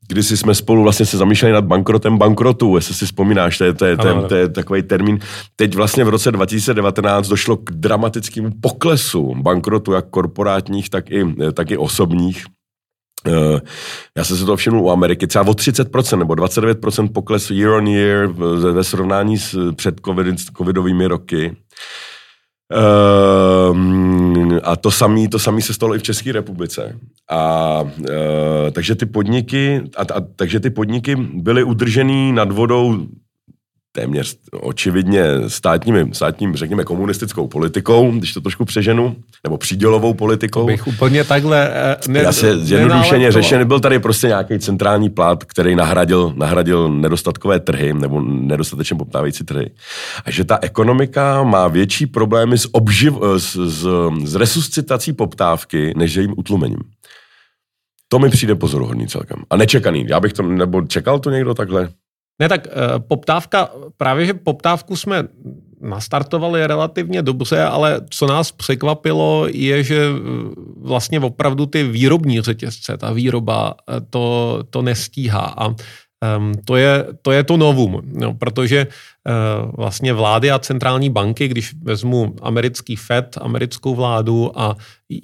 když 0.09 0.27
jsme 0.27 0.55
spolu 0.55 0.83
vlastně 0.83 1.07
se 1.07 1.19
zamýšleli 1.19 1.53
nad 1.53 1.65
bankrotem 1.65 2.19
bankrotu, 2.19 2.77
jestli 2.77 2.95
si 2.95 3.07
vzpomínáš, 3.07 3.59
to 3.59 3.65
je, 3.65 3.75
to 3.75 3.85
je, 3.85 3.97
to 3.97 4.09
je, 4.09 4.15
to 4.29 4.35
je 4.35 4.49
takový 4.49 4.83
termín. 4.83 5.19
Teď 5.57 5.75
vlastně 5.75 6.05
v 6.05 6.09
roce 6.09 6.33
2019 6.33 7.29
došlo 7.29 7.57
k 7.57 7.71
dramatickému 7.71 8.51
poklesu 8.63 9.35
bankrotu, 9.35 9.93
jak 9.93 10.11
korporátních, 10.11 10.91
tak 10.91 11.11
i, 11.11 11.35
tak 11.53 11.71
i 11.71 11.77
osobních. 11.77 12.45
Eh, 13.27 13.61
já 14.17 14.25
jsem 14.25 14.37
se 14.37 14.45
to 14.45 14.57
všiml 14.57 14.81
u 14.81 14.91
Ameriky, 14.91 15.27
třeba 15.27 15.49
o 15.49 15.55
30% 15.55 16.19
nebo 16.19 16.35
29% 16.35 17.13
pokles 17.13 17.51
year 17.51 17.73
on 17.73 17.89
year 17.89 18.27
ve 18.73 18.85
srovnání 18.85 19.39
s 19.39 19.73
před 19.73 20.01
covidovými 20.57 21.07
roky. 21.07 21.57
Uh, 22.73 24.59
a 24.63 24.77
to 24.77 24.91
samé 24.91 25.29
to 25.29 25.39
samý 25.39 25.63
se 25.63 25.75
stalo 25.75 25.95
i 25.95 25.99
v 25.99 26.03
České 26.03 26.33
republice. 26.33 26.99
A 27.31 27.83
uh, 27.83 28.71
takže 28.73 28.95
ty 28.95 29.07
podniky, 29.07 29.83
a, 29.97 30.03
a, 30.03 30.21
takže 30.37 30.61
ty 30.61 30.71
podniky 30.71 31.17
byly 31.17 31.65
udržený 31.65 32.33
nad 32.33 32.53
vodou 32.53 33.07
téměř 33.97 34.37
očividně 34.53 35.25
státním, 35.49 36.15
státním, 36.15 36.57
řekněme, 36.57 36.85
komunistickou 36.85 37.47
politikou, 37.47 38.11
když 38.11 38.33
to 38.33 38.41
trošku 38.41 38.65
přeženu, 38.65 39.17
nebo 39.45 39.59
přídělovou 39.59 40.15
politikou. 40.15 40.61
To 40.61 40.67
bych 40.67 40.87
úplně 40.87 41.25
takhle 41.25 41.71
eh, 41.73 41.97
ne, 42.09 42.21
Já 42.23 42.33
se 42.33 42.59
zjednodušeně 42.59 43.33
řešen, 43.33 43.69
byl 43.69 43.81
tady 43.81 43.99
prostě 43.99 44.27
nějaký 44.27 44.59
centrální 44.59 45.11
plát, 45.11 45.45
který 45.45 45.77
nahradil, 45.77 46.33
nahradil 46.37 46.89
nedostatkové 46.89 47.61
trhy, 47.61 47.95
nebo 47.95 48.21
nedostatečně 48.21 48.97
poptávající 48.97 49.45
trhy. 49.45 49.71
A 50.25 50.31
že 50.31 50.45
ta 50.45 50.59
ekonomika 50.63 51.43
má 51.43 51.69
větší 51.69 52.07
problémy 52.07 52.59
s, 52.59 52.75
obživ, 52.75 53.15
s, 53.37 53.57
s, 53.57 53.89
s 54.25 54.35
resuscitací 54.35 55.13
poptávky, 55.13 55.95
než 55.97 56.15
jejím 56.15 56.35
utlumením. 56.37 56.81
To 58.09 58.19
mi 58.19 58.29
přijde 58.29 58.55
pozoruhodný 58.55 59.07
celkem. 59.07 59.43
A 59.51 59.57
nečekaný. 59.57 60.07
Já 60.09 60.21
bych 60.21 60.33
to, 60.33 60.43
nebo 60.43 60.83
čekal 60.83 61.19
to 61.19 61.31
někdo 61.31 61.55
takhle? 61.55 61.89
Ne, 62.39 62.49
tak 62.49 62.67
eh, 62.67 62.71
poptávka, 62.99 63.71
právě 63.97 64.27
že 64.27 64.35
poptávku 64.35 64.97
jsme 64.97 65.25
nastartovali 65.81 66.67
relativně 66.67 67.23
dobře, 67.23 67.63
ale 67.63 68.01
co 68.11 68.27
nás 68.27 68.53
překvapilo 68.53 69.47
je, 69.51 69.83
že 69.83 69.97
eh, 69.97 70.21
vlastně 70.81 71.21
opravdu 71.21 71.67
ty 71.67 71.85
výrobní 71.85 72.41
řetězce, 72.41 72.97
ta 72.97 73.13
výroba 73.13 73.75
eh, 73.89 74.01
to, 74.11 74.59
to 74.71 74.83
nestíhá. 74.83 75.55
A 75.57 75.69
um, 75.69 76.53
to, 76.65 76.77
je, 76.77 77.07
to 77.23 77.33
je 77.33 77.45
to 77.45 77.57
novum, 77.57 78.01
no, 78.05 78.35
protože 78.35 78.87
uh, 78.87 79.71
vlastně 79.77 80.13
vlády 80.13 80.51
a 80.51 80.59
centrální 80.59 81.11
banky, 81.11 81.49
když 81.49 81.75
vezmu 81.83 82.35
americký 82.43 82.97
FED, 82.97 83.39
americkou 83.41 83.95
vládu 83.95 84.61
a 84.61 84.77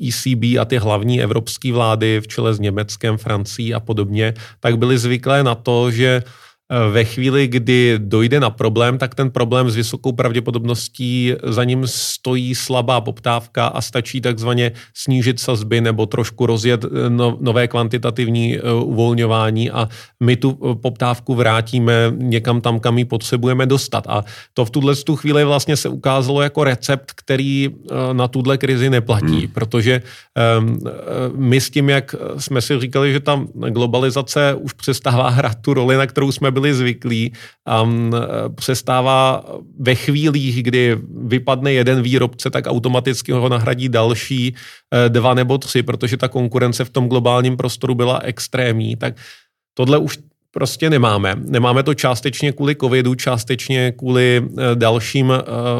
ECB 0.08 0.60
a 0.60 0.64
ty 0.64 0.78
hlavní 0.78 1.22
evropské 1.22 1.72
vlády 1.72 2.20
v 2.20 2.28
čele 2.28 2.54
s 2.54 2.60
Německem, 2.60 3.18
Francií 3.18 3.74
a 3.74 3.80
podobně, 3.80 4.34
tak 4.60 4.78
byly 4.78 4.98
zvyklé 4.98 5.44
na 5.44 5.54
to, 5.54 5.90
že 5.90 6.22
ve 6.90 7.04
chvíli, 7.04 7.48
kdy 7.48 7.94
dojde 7.98 8.40
na 8.40 8.50
problém, 8.50 8.98
tak 8.98 9.14
ten 9.14 9.30
problém 9.30 9.70
s 9.70 9.76
vysokou 9.76 10.12
pravděpodobností 10.12 11.34
za 11.42 11.64
ním 11.64 11.86
stojí 11.86 12.54
slabá 12.54 13.00
poptávka 13.00 13.66
a 13.66 13.80
stačí 13.80 14.20
takzvaně 14.20 14.72
snížit 14.94 15.40
sazby 15.40 15.80
nebo 15.80 16.06
trošku 16.06 16.46
rozjet 16.46 16.84
eh, 16.84 16.88
no, 17.10 17.36
nové 17.40 17.68
kvantitativní 17.68 18.56
eh, 18.56 18.72
uvolňování 18.72 19.70
a 19.70 19.88
my 20.20 20.36
tu 20.36 20.58
eh, 20.58 20.74
poptávku 20.74 21.34
vrátíme 21.34 22.12
někam 22.16 22.60
tam, 22.60 22.80
kam 22.80 22.98
ji 22.98 23.04
potřebujeme 23.04 23.66
dostat. 23.66 24.04
A 24.08 24.24
to 24.54 24.64
v 24.64 24.70
tuhle 24.70 24.96
tu 24.96 25.16
chvíli 25.16 25.44
vlastně 25.44 25.76
se 25.76 25.88
ukázalo 25.88 26.42
jako 26.42 26.64
recept, 26.64 27.12
který 27.12 27.70
na 28.12 28.28
tuhle 28.28 28.58
krizi 28.58 28.90
neplatí, 28.90 29.40
hmm. 29.40 29.48
protože 29.48 30.02
um, 30.58 30.78
my 31.36 31.60
s 31.60 31.70
tím, 31.70 31.88
jak 31.88 32.14
jsme 32.38 32.60
si 32.60 32.80
říkali, 32.80 33.12
že 33.12 33.20
ta 33.20 33.44
globalizace 33.68 34.54
už 34.54 34.72
přestává 34.72 35.28
hrát 35.28 35.58
tu 35.60 35.74
roli, 35.74 35.96
na 35.96 36.06
kterou 36.06 36.32
jsme 36.32 36.50
byli 36.50 36.61
byli 36.62 36.74
zvyklí, 36.74 37.32
um, 37.82 38.12
přestává 38.54 39.44
ve 39.78 39.94
chvílích, 39.94 40.62
kdy 40.62 40.98
vypadne 41.26 41.72
jeden 41.72 42.02
výrobce, 42.02 42.50
tak 42.50 42.70
automaticky 42.70 43.32
ho 43.32 43.48
nahradí 43.48 43.88
další 43.88 44.54
eh, 44.54 45.08
dva 45.08 45.34
nebo 45.34 45.58
tři, 45.58 45.82
protože 45.82 46.16
ta 46.16 46.28
konkurence 46.28 46.84
v 46.84 46.90
tom 46.90 47.08
globálním 47.08 47.56
prostoru 47.56 47.94
byla 47.94 48.22
extrémní, 48.22 48.96
tak 48.96 49.18
tohle 49.74 49.98
už 49.98 50.18
prostě 50.54 50.90
nemáme. 50.90 51.34
Nemáme 51.44 51.82
to 51.82 51.94
částečně 51.94 52.52
kvůli 52.52 52.76
covidu, 52.76 53.14
částečně 53.14 53.92
kvůli 53.92 54.42
dalším 54.74 55.32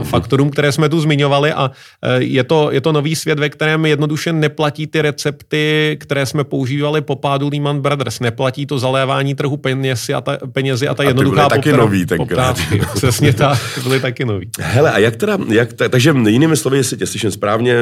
faktorům, 0.03 0.51
které 0.51 0.73
jsme 0.73 0.89
tu 0.89 1.01
zmiňovali 1.01 1.53
a 1.53 1.71
je 2.19 2.45
to, 2.45 2.71
je 2.71 2.81
to 2.81 2.93
nový 2.93 3.17
svět, 3.17 3.39
ve 3.39 3.49
kterém 3.49 3.87
jednoduše 3.87 4.33
neplatí 4.33 4.87
ty 4.87 5.03
recepty, 5.03 5.97
které 6.01 6.27
jsme 6.27 6.45
používali 6.45 7.01
po 7.01 7.17
pádu 7.17 7.51
Lehman 7.53 7.81
Brothers. 7.81 8.21
Neplatí 8.21 8.67
to 8.67 8.79
zalévání 8.79 9.35
trhu 9.35 9.57
penězi 9.57 10.15
a 10.15 10.21
ta, 10.21 10.39
penězi 10.53 10.89
a 10.89 10.95
ta 10.95 11.03
jednoduchá 11.03 11.45
a 11.45 11.49
ty 11.49 11.59
byly 11.59 11.63
taky 11.63 11.77
nový 11.77 12.07
tenkrát. 12.07 12.57
Přesně 12.95 13.33
tak, 13.33 13.59
byly 13.83 14.01
taky 14.01 14.25
nový. 14.25 14.51
Hele, 14.61 14.93
a 14.93 14.99
jak 14.99 15.17
teda, 15.17 15.39
jak, 15.49 15.69
takže 15.89 16.15
jinými 16.29 16.57
slovy, 16.57 16.77
jestli 16.77 16.97
tě 16.97 17.07
slyším 17.07 17.31
správně, 17.31 17.77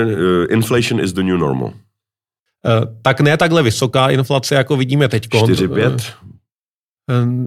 inflation 0.50 1.00
is 1.00 1.12
the 1.12 1.22
new 1.22 1.38
normal. 1.38 1.72
Tak 3.02 3.20
ne 3.20 3.36
takhle 3.36 3.62
vysoká 3.62 4.08
inflace, 4.08 4.54
jako 4.54 4.76
vidíme 4.76 5.08
teď. 5.08 5.28
4-5? 5.28 5.98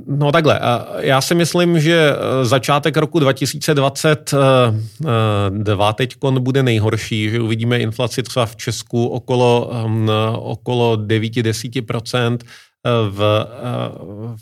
No 0.07 0.31
takhle, 0.31 0.59
já 0.99 1.21
si 1.21 1.35
myslím, 1.35 1.79
že 1.79 2.11
začátek 2.43 2.97
roku 2.97 3.19
2022 3.19 5.93
teď 5.93 6.15
bude 6.39 6.63
nejhorší, 6.63 7.29
že 7.29 7.41
uvidíme 7.41 7.79
inflaci 7.79 8.23
třeba 8.23 8.45
v 8.45 8.55
Česku 8.55 9.07
okolo, 9.07 9.71
okolo 10.37 10.95
9-10%, 10.95 12.37
v, 13.09 13.47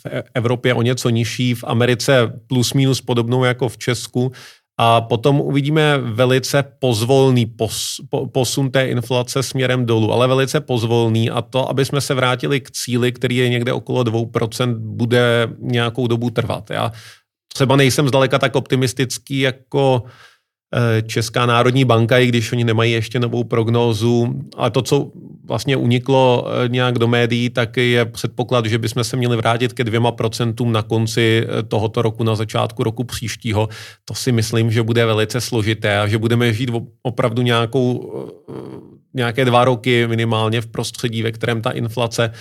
v 0.04 0.24
Evropě 0.34 0.74
o 0.74 0.82
něco 0.82 1.10
nižší, 1.10 1.56
v 1.56 1.64
Americe 1.68 2.34
plus 2.48 2.74
minus 2.74 3.02
podobnou 3.02 3.44
jako 3.44 3.70
v 3.70 3.78
Česku. 3.78 4.32
A 4.84 5.02
potom 5.02 5.42
uvidíme 5.42 5.98
velice 5.98 6.64
pozvolný 6.80 7.46
pos, 7.46 8.02
po, 8.10 8.28
posun 8.28 8.72
té 8.72 8.88
inflace 8.88 9.44
směrem 9.44 9.86
dolů, 9.86 10.14
ale 10.14 10.28
velice 10.28 10.60
pozvolný 10.60 11.30
a 11.30 11.42
to, 11.42 11.70
aby 11.70 11.86
jsme 11.86 12.02
se 12.02 12.14
vrátili 12.14 12.62
k 12.62 12.72
cíli, 12.72 13.12
který 13.12 13.36
je 13.36 13.50
někde 13.50 13.74
okolo 13.74 14.04
2%, 14.04 14.76
bude 14.78 15.50
nějakou 15.60 16.08
dobu 16.08 16.30
trvat. 16.30 16.70
Já 16.70 16.92
třeba 17.54 17.76
nejsem 17.76 18.08
zdaleka 18.08 18.40
tak 18.40 18.56
optimistický 18.56 19.40
jako 19.40 20.04
Eh, 20.04 20.08
Česká 21.08 21.46
národní 21.46 21.86
banka, 21.86 22.18
i 22.18 22.28
když 22.28 22.52
oni 22.52 22.64
nemají 22.64 22.92
ještě 22.92 23.20
novou 23.20 23.44
prognózu, 23.44 24.42
ale 24.58 24.72
to, 24.72 24.82
co 24.82 25.12
vlastně 25.46 25.76
uniklo 25.76 26.48
eh, 26.48 26.70
nějak 26.70 27.00
do 27.00 27.08
médií, 27.08 27.50
tak 27.50 27.78
je 27.78 28.06
předpoklad, 28.06 28.66
že 28.66 28.78
bychom 28.78 29.04
se 29.04 29.18
měli 29.18 29.38
vrátit 29.38 29.74
ke 29.74 29.84
dvěma 29.84 30.12
procentům 30.12 30.72
na 30.72 30.82
konci 30.82 31.44
eh, 31.44 31.64
tohoto 31.64 32.02
roku, 32.02 32.24
na 32.24 32.36
začátku 32.36 32.84
roku 32.84 33.04
příštího. 33.04 33.70
To 34.06 34.14
si 34.14 34.32
myslím, 34.32 34.72
že 34.72 34.84
bude 34.84 35.06
velice 35.06 35.42
složité 35.42 36.00
a 36.00 36.08
že 36.08 36.18
budeme 36.18 36.54
žít 36.54 36.70
opravdu 37.04 37.42
nějakou, 37.42 38.14
nějaké 39.14 39.46
dva 39.46 39.66
roky 39.66 40.08
minimálně 40.08 40.62
v 40.62 40.68
prostředí, 40.68 41.24
ve 41.24 41.32
kterém 41.32 41.62
ta 41.62 41.72
inflace 41.72 42.32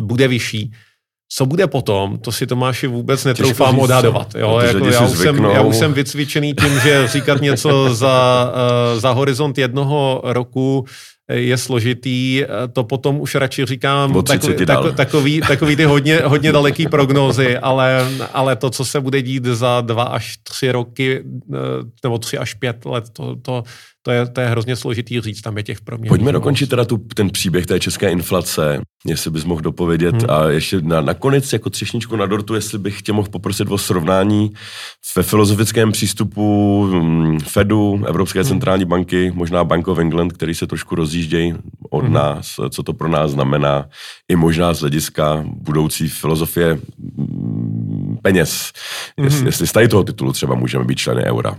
bude 0.00 0.28
vyšší. 0.28 0.72
Co 1.32 1.46
bude 1.46 1.66
potom, 1.66 2.18
to 2.18 2.32
si 2.32 2.46
Tomáši 2.46 2.86
vůbec 2.86 3.24
netroufám 3.24 3.78
odhadovat. 3.78 4.34
Jo? 4.34 4.58
Jako 4.58 4.86
já, 4.86 5.06
už 5.06 5.18
jsem, 5.18 5.44
já 5.44 5.62
už 5.62 5.76
jsem 5.76 5.92
vycvičený 5.92 6.54
tím, 6.54 6.80
že 6.80 7.08
říkat 7.08 7.40
něco 7.40 7.94
za, 7.94 8.52
uh, 8.92 9.00
za 9.00 9.10
horizont 9.10 9.58
jednoho 9.58 10.20
roku 10.24 10.84
je 11.32 11.58
složitý, 11.58 12.44
to 12.72 12.84
potom 12.84 13.20
už 13.20 13.34
radši 13.34 13.66
říkám 13.66 14.22
takový, 14.22 14.66
tak, 14.66 14.94
takový, 14.94 15.40
takový 15.40 15.76
ty 15.76 15.84
hodně, 15.84 16.20
hodně 16.24 16.52
daleký 16.52 16.86
prognózy, 16.86 17.58
ale, 17.58 18.06
ale 18.32 18.56
to, 18.56 18.70
co 18.70 18.84
se 18.84 19.00
bude 19.00 19.22
dít 19.22 19.44
za 19.44 19.80
dva 19.80 20.04
až 20.04 20.36
tři 20.42 20.72
roky, 20.72 21.24
eh, 21.54 21.56
nebo 22.02 22.18
tři 22.18 22.38
až 22.38 22.54
pět 22.54 22.84
let, 22.84 23.04
to, 23.12 23.36
to, 23.36 23.62
to 24.02 24.10
je, 24.10 24.26
to 24.26 24.40
je 24.40 24.48
hrozně 24.48 24.76
složitý 24.76 25.20
říct, 25.20 25.40
tam 25.40 25.56
je 25.56 25.62
těch 25.62 25.80
proměn. 25.80 26.08
Pojďme 26.08 26.32
dokončit 26.32 26.70
teda 26.70 26.84
tu, 26.84 26.98
ten 26.98 27.30
příběh 27.30 27.66
té 27.66 27.80
české 27.80 28.10
inflace, 28.10 28.80
jestli 29.06 29.30
bys 29.30 29.44
mohl 29.44 29.60
dopovědět. 29.60 30.14
Hmm. 30.14 30.30
A 30.30 30.48
ještě 30.48 30.80
na, 30.80 31.00
nakonec 31.00 31.52
jako 31.52 31.70
třešničku 31.70 32.16
na 32.16 32.26
dortu, 32.26 32.54
jestli 32.54 32.78
bych 32.78 33.02
tě 33.02 33.12
mohl 33.12 33.28
poprosit 33.28 33.68
o 33.70 33.78
srovnání 33.78 34.50
ve 35.16 35.22
filozofickém 35.22 35.92
přístupu 35.92 36.84
hmm, 36.92 37.40
Fedu, 37.40 38.04
Evropské 38.06 38.40
hmm. 38.40 38.48
centrální 38.48 38.84
banky, 38.84 39.32
možná 39.34 39.64
Bank 39.64 39.88
of 39.88 39.98
England, 39.98 40.32
který 40.32 40.54
se 40.54 40.66
trošku 40.66 40.94
rozjíždějí 40.94 41.54
od 41.90 42.04
hmm. 42.04 42.12
nás, 42.12 42.60
co 42.70 42.82
to 42.82 42.92
pro 42.92 43.08
nás 43.08 43.30
znamená, 43.30 43.88
i 44.28 44.36
možná 44.36 44.74
z 44.74 44.80
hlediska 44.80 45.44
budoucí 45.46 46.08
filozofie 46.08 46.78
hmm, 47.18 48.18
peněz. 48.22 48.72
Hmm. 49.18 49.24
Jestli, 49.24 49.46
jestli 49.46 49.66
z 49.66 49.72
tady 49.72 49.88
toho 49.88 50.04
titulu 50.04 50.32
třeba 50.32 50.54
můžeme 50.54 50.84
být 50.84 50.98
členy 50.98 51.24
eura. 51.24 51.58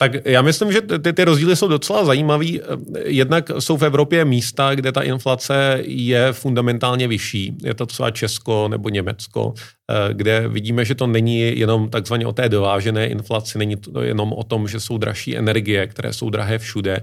Tak 0.00 0.12
já 0.24 0.42
myslím, 0.42 0.72
že 0.72 0.80
ty, 0.80 1.12
ty 1.12 1.24
rozdíly 1.24 1.56
jsou 1.56 1.68
docela 1.68 2.04
zajímavý. 2.04 2.60
Jednak 3.04 3.50
jsou 3.58 3.76
v 3.76 3.82
Evropě 3.82 4.24
místa, 4.24 4.74
kde 4.74 4.92
ta 4.92 5.02
inflace 5.02 5.78
je 5.82 6.32
fundamentálně 6.32 7.08
vyšší. 7.08 7.56
Je 7.64 7.74
to 7.74 7.86
třeba 7.86 8.10
Česko 8.10 8.68
nebo 8.68 8.88
Německo, 8.88 9.54
eh, 9.56 10.14
kde 10.14 10.48
vidíme, 10.48 10.84
že 10.84 10.94
to 10.94 11.06
není 11.06 11.58
jenom 11.58 11.90
takzvaně 11.90 12.26
o 12.26 12.32
té 12.32 12.48
dovážené 12.48 13.06
inflaci, 13.06 13.58
není 13.58 13.76
to 13.76 14.02
jenom 14.02 14.32
o 14.32 14.44
tom, 14.44 14.68
že 14.68 14.80
jsou 14.80 14.98
dražší 14.98 15.36
energie, 15.36 15.86
které 15.86 16.12
jsou 16.12 16.30
drahé 16.30 16.58
všude, 16.58 17.02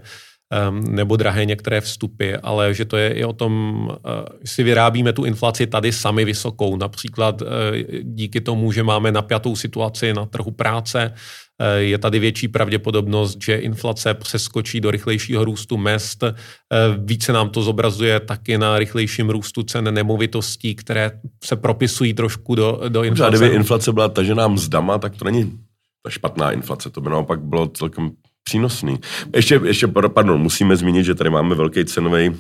nebo 0.72 1.16
drahé 1.16 1.46
některé 1.46 1.82
vstupy, 1.82 2.34
ale 2.44 2.74
že 2.74 2.86
to 2.86 2.98
je 2.98 3.14
i 3.14 3.24
o 3.24 3.34
tom, 3.34 3.90
eh, 3.92 4.00
si 4.46 4.64
vyrábíme 4.64 5.14
tu 5.14 5.26
inflaci 5.26 5.68
tady 5.68 5.92
sami 5.92 6.26
vysokou. 6.26 6.78
Například 6.78 7.42
eh, 7.42 7.46
díky 8.02 8.42
tomu, 8.42 8.72
že 8.72 8.84
máme 8.84 9.12
napjatou 9.12 9.56
situaci 9.56 10.14
na 10.14 10.26
trhu 10.26 10.52
práce, 10.52 11.14
Eh, 11.62 11.82
je 11.82 11.98
tady 11.98 12.20
větší 12.20 12.48
pravděpodobnost, 12.48 13.38
že 13.44 13.56
inflace 13.56 14.14
přeskočí 14.14 14.82
do 14.82 14.92
rychlejšího 14.92 15.46
růstu 15.46 15.78
mest. 15.78 16.24
Více 16.98 17.34
nám 17.34 17.50
to 17.50 17.62
zobrazuje 17.62 18.20
taky 18.20 18.58
na 18.58 18.80
rychlejším 18.80 19.30
růstu 19.30 19.64
cen 19.64 19.94
nemovitostí, 19.94 20.76
které 20.76 21.12
se 21.44 21.56
propisují 21.56 22.14
trošku 22.14 22.56
do, 22.56 22.82
do 22.90 23.04
inflace. 23.04 23.38
Kdyby 23.38 23.56
inflace 23.56 23.94
byla 23.94 24.10
tažená 24.10 24.48
mzdama, 24.48 24.98
tak 24.98 25.16
to 25.16 25.26
není 25.26 25.60
ta 26.04 26.10
špatná 26.10 26.52
inflace. 26.52 26.90
To 26.90 27.02
by 27.02 27.10
naopak 27.10 27.42
bylo 27.42 27.68
celkem 27.68 28.12
přínosný. 28.46 29.00
Ještě, 29.36 29.62
ještě, 29.64 29.88
pardon, 29.88 30.42
musíme 30.42 30.76
zmínit, 30.78 31.06
že 31.06 31.16
tady 31.16 31.30
máme 31.30 31.56
velký 31.56 31.86
cenový, 31.86 32.30
uh, 32.30 32.36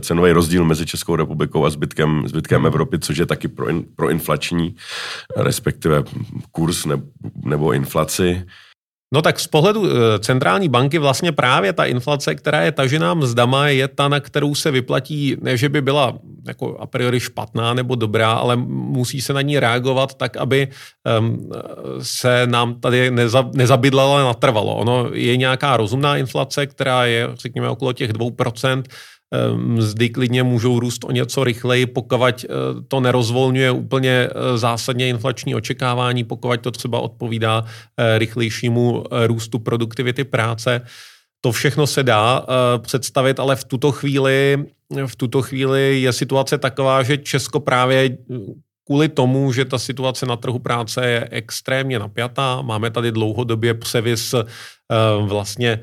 cenový 0.00 0.32
rozdíl 0.32 0.64
mezi 0.64 0.86
Českou 0.86 1.16
republikou 1.16 1.64
a 1.64 1.70
zbytkem, 1.70 2.22
zbytkem 2.28 2.66
Evropy, 2.66 2.98
což 2.98 3.18
je 3.18 3.26
taky 3.26 3.48
pro, 3.48 3.68
in, 3.68 3.84
pro 3.96 4.10
inflační, 4.10 4.74
respektive 5.36 6.04
kurz 6.52 6.84
ne, 6.84 7.00
nebo 7.44 7.72
inflaci. 7.72 8.44
No 9.14 9.22
tak 9.22 9.40
z 9.40 9.46
pohledu 9.46 9.86
eh, 9.86 10.18
centrální 10.18 10.68
banky 10.68 10.98
vlastně 10.98 11.32
právě 11.32 11.72
ta 11.72 11.84
inflace, 11.84 12.34
která 12.34 12.62
je 12.62 12.72
tažená 12.72 13.14
mzdama, 13.14 13.68
je 13.68 13.88
ta, 13.88 14.08
na 14.08 14.20
kterou 14.20 14.54
se 14.54 14.70
vyplatí, 14.70 15.36
ne 15.40 15.56
že 15.56 15.68
by 15.68 15.82
byla 15.82 16.18
jako 16.46 16.76
a 16.80 16.86
priori 16.86 17.20
špatná 17.20 17.74
nebo 17.74 17.94
dobrá, 17.94 18.32
ale 18.32 18.56
musí 18.66 19.20
se 19.20 19.32
na 19.32 19.42
ní 19.42 19.58
reagovat 19.58 20.14
tak, 20.14 20.36
aby 20.36 20.68
um, 21.18 21.50
se 22.02 22.46
nám 22.46 22.80
tady 22.80 23.10
neza, 23.10 23.50
nezabydlela 23.54 24.24
natrvalo. 24.24 24.76
Ono 24.76 25.08
je 25.12 25.36
nějaká 25.36 25.76
rozumná 25.76 26.16
inflace, 26.16 26.66
která 26.66 27.06
je, 27.06 27.28
řekněme, 27.34 27.68
okolo 27.68 27.92
těch 27.92 28.12
2%, 28.12 28.82
mzdy 29.56 30.08
klidně 30.08 30.42
můžou 30.42 30.80
růst 30.80 31.04
o 31.04 31.10
něco 31.10 31.44
rychleji, 31.44 31.86
pokud 31.86 32.22
eh, 32.24 32.46
to 32.88 33.00
nerozvolňuje 33.00 33.70
úplně 33.70 34.10
eh, 34.10 34.58
zásadně 34.58 35.08
inflační 35.08 35.54
očekávání, 35.54 36.24
pokud 36.24 36.60
to 36.60 36.70
třeba 36.70 37.00
odpovídá 37.00 37.64
eh, 37.96 38.18
rychlejšímu 38.18 39.04
růstu 39.26 39.58
produktivity 39.58 40.24
práce. 40.24 40.80
To 41.40 41.52
všechno 41.52 41.86
se 41.86 42.02
dá 42.02 42.46
představit, 42.78 43.40
ale 43.40 43.56
v 43.56 43.64
tuto 43.64 43.92
chvíli 43.92 44.66
v 45.06 45.16
tuto 45.16 45.42
chvíli 45.42 46.00
je 46.00 46.12
situace 46.12 46.58
taková, 46.58 47.02
že 47.02 47.18
Česko 47.18 47.60
právě 47.60 48.18
kvůli 48.86 49.08
tomu, 49.08 49.52
že 49.52 49.64
ta 49.64 49.78
situace 49.78 50.26
na 50.26 50.36
trhu 50.36 50.58
práce 50.58 51.06
je 51.06 51.28
extrémně 51.30 51.98
napjatá, 51.98 52.62
máme 52.62 52.90
tady 52.90 53.12
dlouhodobě 53.12 53.74
převis 53.74 54.34
vlastně 55.20 55.80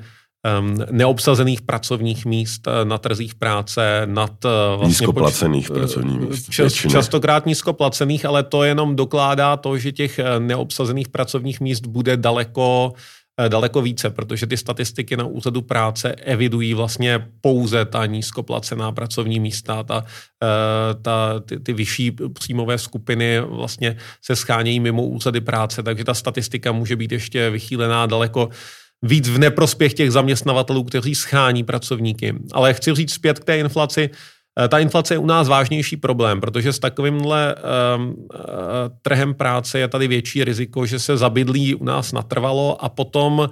neobsazených 0.91 1.61
pracovních 1.61 2.25
míst 2.25 2.67
eh, 2.67 2.85
na 2.85 2.97
trzích 2.97 3.35
práce, 3.35 4.01
nad 4.05 4.45
uh, 4.45 4.51
vlastně 4.79 4.87
nízkoplacených 4.87 5.69
poč- 5.69 5.73
pracovních 5.73 6.19
míst. 6.19 6.49
Čas, 6.49 6.73
častokrát 6.73 7.45
nízkoplacených, 7.45 8.25
ale 8.25 8.43
to 8.43 8.63
jenom 8.63 8.95
dokládá 8.95 9.57
to, 9.57 9.77
že 9.77 9.91
těch 9.91 10.19
neobsazených 10.39 11.09
pracovních 11.09 11.59
míst 11.59 11.85
bude 11.85 12.17
daleko 12.17 12.93
daleko 13.47 13.81
více, 13.81 14.09
protože 14.09 14.47
ty 14.47 14.57
statistiky 14.57 15.17
na 15.17 15.25
úřadu 15.25 15.61
práce 15.61 16.11
evidují 16.11 16.73
vlastně 16.73 17.27
pouze 17.41 17.85
ta 17.85 18.05
nízkoplacená 18.05 18.91
pracovní 18.91 19.39
místa, 19.39 19.83
ta, 19.83 20.05
ta, 21.01 21.39
ty, 21.39 21.59
ty 21.59 21.73
vyšší 21.73 22.11
příjmové 22.33 22.77
skupiny 22.77 23.39
vlastně 23.39 23.97
se 24.21 24.35
schánějí 24.35 24.79
mimo 24.79 25.03
úřady 25.03 25.41
práce, 25.41 25.83
takže 25.83 26.03
ta 26.03 26.13
statistika 26.13 26.71
může 26.71 26.95
být 26.95 27.11
ještě 27.11 27.49
vychýlená 27.49 28.05
daleko 28.05 28.49
víc 29.05 29.29
v 29.29 29.37
neprospěch 29.37 29.93
těch 29.93 30.11
zaměstnavatelů, 30.11 30.83
kteří 30.83 31.15
schání 31.15 31.63
pracovníky. 31.63 32.33
Ale 32.51 32.73
chci 32.73 32.93
říct 32.93 33.13
zpět 33.13 33.39
k 33.39 33.43
té 33.43 33.57
inflaci. 33.57 34.09
Eh, 34.59 34.67
ta 34.67 34.79
inflace 34.79 35.13
je 35.13 35.17
u 35.17 35.25
nás 35.25 35.47
vážnější 35.47 35.97
problém, 35.97 36.41
protože 36.41 36.73
s 36.73 36.79
takovýmhle 36.79 37.55
um, 37.55 38.27
trhem 39.01 39.33
práce 39.33 39.79
je 39.79 39.87
tady 39.87 40.07
větší 40.07 40.43
riziko, 40.43 40.85
že 40.85 40.99
se 40.99 41.17
zabydlí 41.17 41.75
u 41.75 41.83
nás 41.83 42.11
natrvalo 42.11 42.83
a 42.83 42.89
potom 42.89 43.39
uh, 43.39 43.47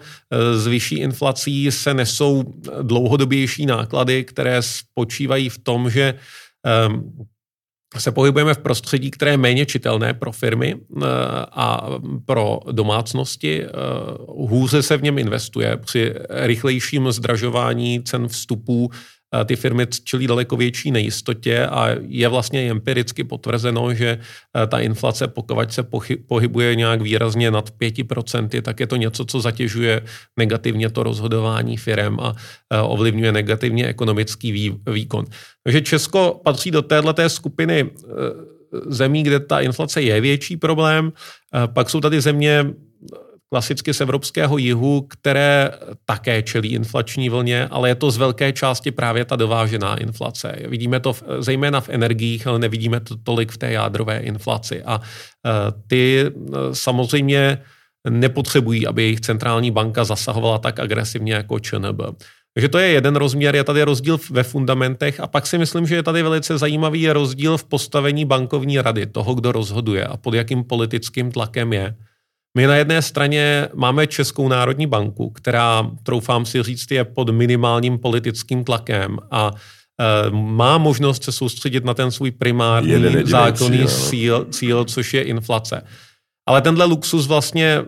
s 0.56 0.68
vyšší 0.68 0.96
inflací 0.96 1.72
se 1.72 1.94
nesou 1.94 2.44
dlouhodobější 2.82 3.66
náklady, 3.66 4.24
které 4.24 4.62
spočívají 4.62 5.50
v 5.50 5.58
tom, 5.58 5.90
že 5.90 6.14
um, 6.88 7.28
se 7.98 8.12
pohybujeme 8.12 8.54
v 8.54 8.58
prostředí, 8.58 9.12
které 9.12 9.32
je 9.32 9.38
méně 9.38 9.66
čitelné 9.66 10.14
pro 10.14 10.32
firmy 10.32 10.76
a 11.52 11.90
pro 12.26 12.60
domácnosti. 12.72 13.66
Hůře 14.28 14.84
se 14.84 14.98
v 14.98 15.04
něm 15.04 15.18
investuje 15.18 15.78
při 15.78 16.14
rychlejším 16.30 17.12
zdražování 17.12 18.04
cen 18.04 18.28
vstupů 18.28 18.92
ty 19.46 19.56
firmy 19.56 19.88
čelí 20.04 20.28
daleko 20.28 20.58
větší 20.58 20.92
nejistotě 20.92 21.66
a 21.66 21.90
je 22.08 22.28
vlastně 22.28 22.72
empiricky 22.72 23.24
potvrzeno, 23.24 23.94
že 23.94 24.20
eh, 24.20 24.68
ta 24.68 24.80
inflace, 24.80 25.28
pokud 25.28 25.74
se 25.74 25.84
pohybuje 26.28 26.76
nějak 26.76 27.02
výrazně 27.02 27.52
nad 27.52 27.70
5%, 27.82 28.62
tak 28.62 28.80
je 28.80 28.88
to 28.88 28.96
něco, 28.96 29.26
co 29.26 29.42
zatěžuje 29.42 30.02
negativně 30.38 30.90
to 30.90 31.04
rozhodování 31.04 31.78
firm 31.78 32.20
a 32.20 32.36
eh, 32.74 32.82
ovlivňuje 32.82 33.32
negativně 33.32 33.88
ekonomický 33.88 34.78
výkon. 34.88 35.26
Takže 35.64 35.82
Česko 35.82 36.42
patří 36.44 36.72
do 36.72 36.82
této 36.82 37.30
skupiny 37.30 37.90
eh, 37.90 38.14
zemí, 38.86 39.24
kde 39.24 39.40
ta 39.40 39.60
inflace 39.60 40.02
je 40.02 40.22
větší 40.22 40.58
problém. 40.58 41.14
Pak 41.74 41.90
jsou 41.90 42.02
tady 42.02 42.22
země 42.22 42.74
klasicky 43.54 43.94
z 43.94 44.02
evropského 44.02 44.58
jihu, 44.58 45.02
které 45.02 45.70
také 46.06 46.42
čelí 46.42 46.74
inflační 46.74 47.30
vlně, 47.30 47.68
ale 47.70 47.90
je 47.90 47.96
to 47.96 48.12
z 48.12 48.18
velké 48.18 48.50
části 48.54 48.92
právě 48.92 49.26
ta 49.26 49.36
dovážená 49.36 49.96
inflace. 49.96 50.56
Vidíme 50.68 51.00
to 51.00 51.14
v, 51.14 51.24
zejména 51.40 51.82
v 51.82 51.90
energiích, 51.90 52.48
ale 52.48 52.60
nevidíme 52.60 53.00
to 53.00 53.16
tolik 53.16 53.52
v 53.52 53.58
té 53.58 53.72
jádrové 53.72 54.26
inflaci. 54.26 54.84
A 54.84 54.98
e, 54.98 55.52
ty 55.88 56.26
e, 56.26 56.32
samozřejmě 56.74 57.62
nepotřebují, 58.10 58.88
aby 58.88 59.04
jejich 59.04 59.22
centrální 59.22 59.72
banka 59.72 60.04
zasahovala 60.04 60.58
tak 60.58 60.80
agresivně 60.80 61.34
jako 61.34 61.60
ČNB. 61.60 62.02
Takže 62.54 62.70
to 62.70 62.78
je 62.78 62.88
jeden 62.88 63.16
rozměr, 63.16 63.56
je 63.56 63.64
tady 63.64 63.84
rozdíl 63.84 64.18
ve 64.32 64.44
fundamentech 64.44 65.20
a 65.20 65.28
pak 65.28 65.46
si 65.46 65.58
myslím, 65.58 65.86
že 65.86 65.96
je 65.96 66.04
tady 66.04 66.24
velice 66.24 66.58
zajímavý 66.58 67.10
rozdíl 67.10 67.58
v 67.58 67.64
postavení 67.64 68.26
bankovní 68.26 68.82
rady, 68.82 69.06
toho, 69.06 69.36
kdo 69.36 69.52
rozhoduje 69.52 70.02
a 70.06 70.18
pod 70.18 70.34
jakým 70.34 70.64
politickým 70.64 71.32
tlakem 71.32 71.74
je. 71.74 71.96
My 72.58 72.68
na 72.68 72.76
jedné 72.76 73.02
straně 73.02 73.68
máme 73.74 74.08
Českou 74.08 74.48
národní 74.48 74.88
banku, 74.88 75.30
která, 75.30 75.92
troufám 76.04 76.46
si 76.46 76.64
říct, 76.64 76.92
je 76.92 77.04
pod 77.04 77.30
minimálním 77.30 78.00
politickým 78.00 78.64
tlakem 78.64 79.18
a 79.32 79.52
e, 79.52 80.32
má 80.32 80.78
možnost 80.78 81.24
se 81.24 81.32
soustředit 81.32 81.86
na 81.86 81.94
ten 81.94 82.12
svůj 82.12 82.32
primární 82.32 82.94
zákonný 83.26 83.88
cíl, 83.88 84.46
cíl, 84.52 84.86
což 84.86 85.14
je 85.14 85.22
inflace. 85.22 85.82
Ale 86.48 86.62
tenhle 86.62 86.86
luxus 86.86 87.28
vlastně, 87.28 87.66
e, 87.66 87.84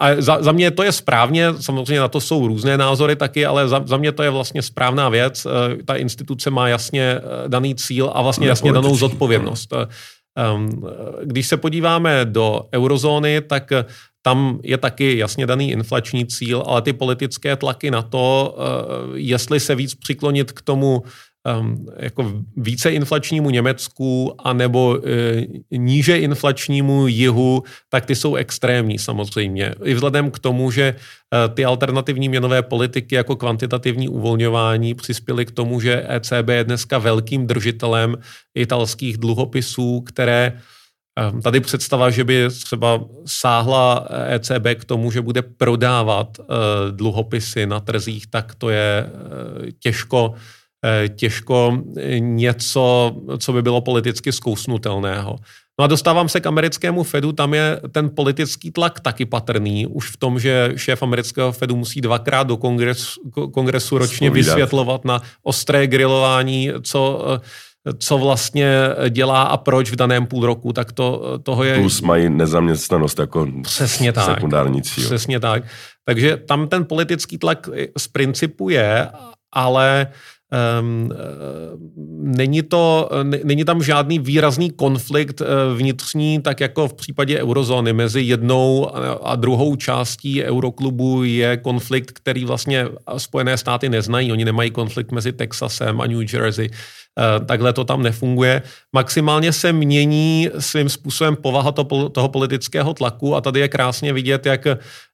a 0.00 0.20
za, 0.22 0.42
za 0.42 0.52
mě 0.52 0.70
to 0.70 0.82
je 0.82 0.92
správně, 0.92 1.54
samozřejmě 1.60 2.00
na 2.00 2.08
to 2.08 2.20
jsou 2.20 2.48
různé 2.48 2.78
názory 2.78 3.16
taky, 3.16 3.46
ale 3.46 3.68
za, 3.68 3.82
za 3.86 3.96
mě 3.96 4.12
to 4.12 4.22
je 4.22 4.30
vlastně 4.30 4.62
správná 4.62 5.08
věc. 5.08 5.46
E, 5.46 5.82
ta 5.82 5.94
instituce 5.94 6.50
má 6.50 6.68
jasně 6.68 7.20
daný 7.48 7.74
cíl 7.74 8.10
a 8.14 8.22
vlastně 8.22 8.48
jasně 8.48 8.72
danou 8.72 8.96
zodpovědnost. 8.96 9.74
Ehm, 10.36 10.82
když 11.24 11.48
se 11.48 11.56
podíváme 11.56 12.24
do 12.24 12.60
eurozóny, 12.74 13.40
tak 13.40 13.72
tam 14.22 14.58
je 14.62 14.78
taky 14.78 15.18
jasně 15.18 15.46
daný 15.46 15.70
inflační 15.70 16.26
cíl, 16.26 16.62
ale 16.66 16.82
ty 16.82 16.92
politické 16.92 17.56
tlaky 17.56 17.90
na 17.90 18.02
to, 18.02 18.56
eh, 18.58 18.62
jestli 19.14 19.60
se 19.60 19.74
víc 19.74 19.94
přiklonit 19.94 20.52
k 20.52 20.62
tomu 20.62 21.02
um, 21.46 21.86
jako 21.96 22.32
více 22.56 22.90
inflačnímu 22.92 23.50
Německu 23.50 24.34
anebo 24.38 24.98
e, 24.98 25.78
níže 25.78 26.18
inflačnímu 26.18 27.06
jihu, 27.06 27.62
tak 27.88 28.06
ty 28.06 28.14
jsou 28.14 28.34
extrémní 28.34 28.98
samozřejmě. 28.98 29.74
I 29.84 29.94
vzhledem 29.94 30.30
k 30.30 30.38
tomu, 30.38 30.70
že 30.70 30.82
e, 30.84 30.94
ty 31.48 31.64
alternativní 31.64 32.28
měnové 32.28 32.62
politiky 32.62 33.14
jako 33.14 33.36
kvantitativní 33.36 34.08
uvolňování 34.08 34.94
přispěly 34.94 35.46
k 35.46 35.50
tomu, 35.50 35.80
že 35.80 36.06
ECB 36.08 36.48
je 36.48 36.64
dneska 36.64 36.98
velkým 36.98 37.46
držitelem 37.46 38.16
italských 38.54 39.16
dluhopisů, 39.18 40.00
které 40.00 40.60
Tady 41.42 41.60
představa, 41.60 42.10
že 42.10 42.24
by 42.24 42.48
třeba 42.64 43.00
sáhla 43.26 44.08
ECB 44.28 44.66
k 44.74 44.84
tomu, 44.84 45.10
že 45.10 45.20
bude 45.20 45.42
prodávat 45.42 46.28
dluhopisy 46.90 47.66
na 47.66 47.80
trzích, 47.80 48.26
tak 48.26 48.54
to 48.54 48.70
je 48.70 49.10
těžko 49.80 50.34
Eh, 50.34 50.38
těžko 51.16 51.78
něco, 52.18 53.16
co 53.38 53.52
by 53.52 53.62
bylo 53.62 53.80
politicky 53.80 54.32
zkousnutelného. 54.32 55.36
No 55.78 55.84
a 55.84 55.86
dostávám 55.86 56.28
se 56.28 56.40
k 56.40 56.46
americkému 56.46 57.02
Fedu, 57.02 57.32
tam 57.32 57.54
je 57.54 57.80
ten 57.92 58.10
politický 58.10 58.70
tlak 58.70 59.00
taky 59.00 59.26
patrný, 59.26 59.86
už 59.86 60.10
v 60.10 60.16
tom, 60.16 60.38
že 60.38 60.72
šéf 60.76 61.02
amerického 61.02 61.52
Fedu 61.52 61.76
musí 61.76 62.00
dvakrát 62.00 62.46
do 62.46 62.56
kongres, 62.56 63.14
kongresu 63.52 63.98
ročně 63.98 64.28
Spovídat. 64.28 64.54
vysvětlovat 64.54 65.04
na 65.04 65.22
ostré 65.42 65.86
grilování, 65.86 66.70
co 66.82 67.24
co 67.98 68.18
vlastně 68.18 68.76
dělá 69.10 69.42
a 69.42 69.56
proč 69.56 69.90
v 69.90 69.96
daném 69.96 70.26
půl 70.26 70.46
roku, 70.46 70.72
tak 70.72 70.92
to, 70.92 71.38
toho 71.42 71.64
je... 71.64 71.74
Plus 71.74 72.00
mají 72.00 72.30
nezaměstnanost 72.30 73.18
jako 73.18 73.48
přesně 73.62 74.12
tak, 74.12 74.34
sekundární 74.34 74.82
cíl. 74.82 75.04
Přesně 75.04 75.40
tak. 75.40 75.64
Takže 76.04 76.36
tam 76.36 76.68
ten 76.68 76.84
politický 76.84 77.38
tlak 77.38 77.68
z 77.98 78.08
principu 78.08 78.68
je, 78.68 79.08
ale 79.52 80.06
Um, 80.80 81.12
není, 82.22 82.62
to, 82.62 83.10
není 83.44 83.64
tam 83.64 83.82
žádný 83.82 84.18
výrazný 84.18 84.70
konflikt 84.70 85.40
eh, 85.40 85.44
vnitřní, 85.76 86.42
tak 86.42 86.60
jako 86.60 86.88
v 86.88 86.94
případě 86.94 87.42
eurozóny. 87.42 87.92
Mezi 87.92 88.20
jednou 88.20 88.90
a 89.22 89.36
druhou 89.36 89.76
částí 89.76 90.42
euroklubu 90.44 91.24
je 91.24 91.56
konflikt, 91.56 92.10
který 92.10 92.44
vlastně 92.44 92.86
Spojené 93.16 93.56
státy 93.56 93.88
neznají. 93.88 94.32
Oni 94.32 94.44
nemají 94.44 94.70
konflikt 94.70 95.12
mezi 95.12 95.32
Texasem 95.32 96.00
a 96.00 96.06
New 96.06 96.34
Jersey. 96.34 96.70
Eh, 97.18 97.44
takhle 97.44 97.72
to 97.72 97.84
tam 97.84 98.02
nefunguje. 98.02 98.62
Maximálně 98.92 99.52
se 99.52 99.72
mění 99.72 100.50
svým 100.58 100.88
způsobem 100.88 101.36
povaha 101.36 101.72
toho 102.12 102.28
politického 102.28 102.94
tlaku 102.94 103.36
a 103.36 103.40
tady 103.40 103.60
je 103.60 103.68
krásně 103.68 104.12
vidět, 104.12 104.46
jak 104.46 104.66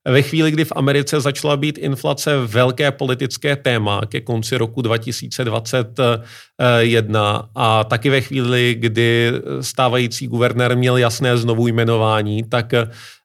ve 0.08 0.22
chvíli, 0.22 0.50
kdy 0.50 0.64
v 0.64 0.72
Americe 0.76 1.20
začala 1.20 1.56
být 1.56 1.78
inflace 1.78 2.36
velké 2.46 2.90
politické 2.90 3.56
téma 3.56 4.00
ke 4.08 4.20
konci 4.20 4.56
roku 4.56 4.82
2021 5.28 7.48
a 7.54 7.84
taky 7.84 8.10
ve 8.10 8.20
chvíli, 8.20 8.76
kdy 8.78 9.32
stávající 9.60 10.26
guvernér 10.26 10.76
měl 10.76 10.96
jasné 10.96 11.36
znovu 11.36 11.66
jmenování, 11.66 12.42
tak 12.42 12.72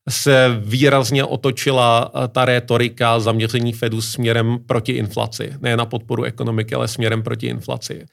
se 0.10 0.60
výrazně 0.64 1.24
otočila 1.24 2.12
ta 2.32 2.46
rétorika 2.46 3.20
zaměření 3.20 3.74
Fedu 3.74 4.02
směrem 4.02 4.58
proti 4.66 4.92
inflaci. 4.92 5.54
Ne 5.60 5.78
na 5.78 5.86
podporu 5.86 6.24
ekonomiky, 6.24 6.76
ale 6.76 6.88
směrem 6.88 7.24
proti 7.24 7.48
inflaci. 7.48 8.06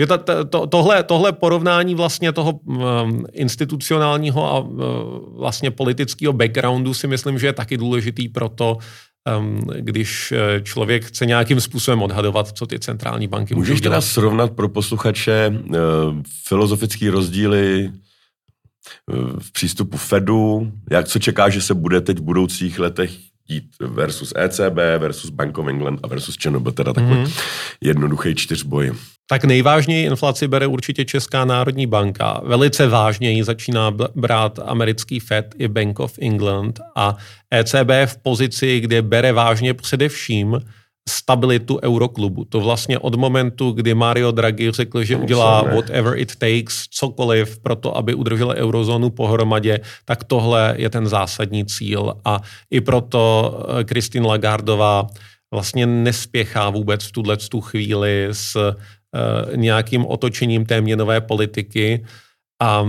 Je 0.00 0.06
to, 0.06 0.18
to, 0.48 0.66
tohle, 0.66 1.02
tohle 1.02 1.32
porovnání 1.32 1.94
vlastně 1.94 2.32
toho 2.32 2.52
um, 2.52 3.26
institucionálního 3.32 4.52
a 4.52 4.58
uh, 4.58 4.78
vlastně 5.38 5.70
politického 5.70 6.32
backgroundu 6.32 6.94
si 6.94 7.06
myslím, 7.06 7.38
že 7.38 7.46
je 7.46 7.52
taky 7.52 7.76
důležitý 7.76 8.28
pro 8.28 8.48
to, 8.48 8.76
když 9.80 10.32
uh, 10.32 10.38
člověk 10.62 11.04
chce 11.04 11.26
nějakým 11.26 11.60
způsobem 11.60 12.02
odhadovat, 12.02 12.48
co 12.48 12.66
ty 12.66 12.78
centrální 12.78 13.28
banky 13.28 13.54
Můžeš 13.54 13.70
můžou 13.70 13.82
teda 13.82 14.00
srovnat 14.00 14.52
pro 14.52 14.68
posluchače 14.68 15.52
uh, 15.68 15.76
filozofické 16.48 17.10
rozdíly 17.10 17.92
uh, 19.12 19.38
v 19.38 19.52
přístupu 19.52 19.96
Fedu, 19.96 20.72
jak 20.90 21.08
co 21.08 21.18
čeká, 21.18 21.48
že 21.48 21.62
se 21.62 21.74
bude 21.74 22.00
teď 22.00 22.18
v 22.18 22.22
budoucích 22.22 22.78
letech 22.78 23.10
dít 23.48 23.64
versus 23.80 24.32
ECB, 24.36 24.76
versus 24.98 25.30
Bank 25.30 25.58
of 25.58 25.68
England 25.68 26.00
a 26.02 26.06
versus 26.06 26.36
ČNB, 26.36 26.74
teda 26.74 26.92
takový 26.92 27.14
mm-hmm. 27.14 27.42
jednoduchý 27.80 28.34
čtyřboj. 28.34 28.92
Tak 29.30 29.44
nejvážněji 29.44 30.06
inflaci 30.06 30.48
bere 30.48 30.66
určitě 30.66 31.04
Česká 31.04 31.44
národní 31.44 31.86
banka. 31.86 32.40
Velice 32.44 32.88
vážněji 32.88 33.44
začíná 33.44 33.90
brát 34.14 34.58
americký 34.64 35.20
Fed 35.20 35.54
i 35.58 35.68
Bank 35.68 36.00
of 36.00 36.18
England 36.18 36.80
a 36.96 37.16
ECB 37.54 37.90
v 38.06 38.16
pozici, 38.22 38.80
kde 38.80 39.02
bere 39.02 39.32
vážně 39.32 39.74
především 39.74 40.60
stabilitu 41.08 41.78
euroklubu. 41.82 42.44
To 42.44 42.60
vlastně 42.60 42.98
od 42.98 43.14
momentu, 43.14 43.70
kdy 43.70 43.94
Mario 43.94 44.30
Draghi 44.30 44.70
řekl, 44.70 45.04
že 45.04 45.16
udělá 45.16 45.62
whatever 45.62 46.18
it 46.18 46.36
takes, 46.36 46.86
cokoliv 46.90 47.58
pro 47.58 47.76
to, 47.76 47.96
aby 47.96 48.14
udržel 48.14 48.54
eurozónu 48.56 49.10
pohromadě, 49.10 49.80
tak 50.04 50.24
tohle 50.24 50.74
je 50.78 50.90
ten 50.90 51.08
zásadní 51.08 51.64
cíl. 51.64 52.14
A 52.24 52.40
i 52.70 52.80
proto 52.80 53.54
eh, 53.80 53.84
Christine 53.84 54.26
Lagardová 54.26 55.06
vlastně 55.54 55.86
nespěchá 55.86 56.70
vůbec 56.70 57.04
v 57.04 57.12
tuhle 57.12 57.36
tu 57.36 57.60
chvíli 57.60 58.28
s 58.32 58.56
Eh, 58.56 58.99
nějakým 59.56 60.06
otočením 60.06 60.66
té 60.66 60.80
měnové 60.80 61.20
politiky 61.20 62.04
a 62.60 62.86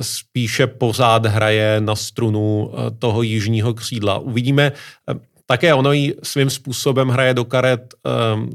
spíše 0.00 0.66
pořád 0.66 1.26
hraje 1.26 1.80
na 1.80 1.96
strunu 1.96 2.70
eh, 2.72 2.90
toho 2.98 3.22
jižního 3.22 3.74
křídla. 3.74 4.18
Uvidíme, 4.18 4.72
eh, 5.10 5.14
také 5.46 5.74
ono 5.74 5.92
jí 5.92 6.14
svým 6.22 6.50
způsobem 6.50 7.08
hraje 7.08 7.34
do 7.34 7.44
karet 7.44 7.94
um, 8.34 8.50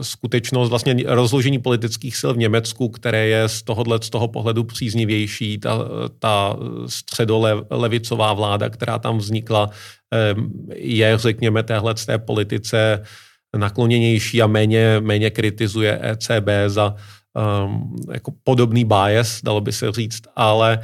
skutečnost 0.00 0.68
vlastně 0.68 0.96
rozložení 1.06 1.58
politických 1.58 2.16
sil 2.20 2.30
v 2.34 2.38
Německu, 2.38 2.88
které 2.88 3.26
je 3.26 3.48
z 3.48 3.62
tohohle 3.62 3.98
z 4.02 4.10
toho 4.10 4.28
pohledu 4.28 4.64
příznivější. 4.64 5.58
Ta, 5.58 5.78
ta 6.18 6.56
středolevicová 6.86 8.32
vláda, 8.32 8.68
která 8.68 8.98
tam 8.98 9.18
vznikla, 9.18 9.70
um, 10.36 10.52
je, 10.74 11.18
řekněme, 11.18 11.62
téhle 11.62 11.94
té 11.94 12.18
politice 12.18 13.02
nakloněnější 13.56 14.42
a 14.42 14.46
méně, 14.46 14.96
méně 15.00 15.30
kritizuje 15.30 16.00
ECB 16.02 16.48
za 16.66 16.94
um, 17.64 17.96
jako 18.12 18.32
podobný 18.44 18.84
bias, 18.84 19.40
dalo 19.42 19.60
by 19.60 19.72
se 19.72 19.92
říct, 19.92 20.22
ale 20.36 20.80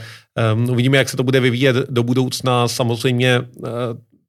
um, 0.54 0.70
uvidíme, 0.70 0.98
jak 0.98 1.08
se 1.08 1.16
to 1.16 1.24
bude 1.24 1.40
vyvíjet 1.40 1.76
do 1.90 2.02
budoucna. 2.02 2.68
Samozřejmě 2.68 3.40
uh, 3.40 3.68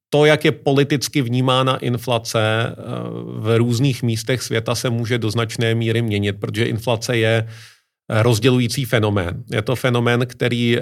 to, 0.10 0.26
jak 0.26 0.45
je 0.45 0.52
politicky 0.52 1.21
vnímána 1.21 1.78
inflace 1.78 2.76
uh, 2.78 3.43
v 3.43 3.58
různých 3.58 4.04
místech 4.04 4.43
světa, 4.43 4.76
se 4.76 4.89
může 4.89 5.17
do 5.17 5.32
značné 5.32 5.76
míry 5.76 6.02
měnit, 6.02 6.34
protože 6.39 6.65
inflace 6.65 7.17
je 7.17 7.47
rozdělující 8.10 8.86
fenomén. 8.86 9.43
Je 9.52 9.62
to 9.62 9.76
fenomén, 9.76 10.26
který 10.26 10.78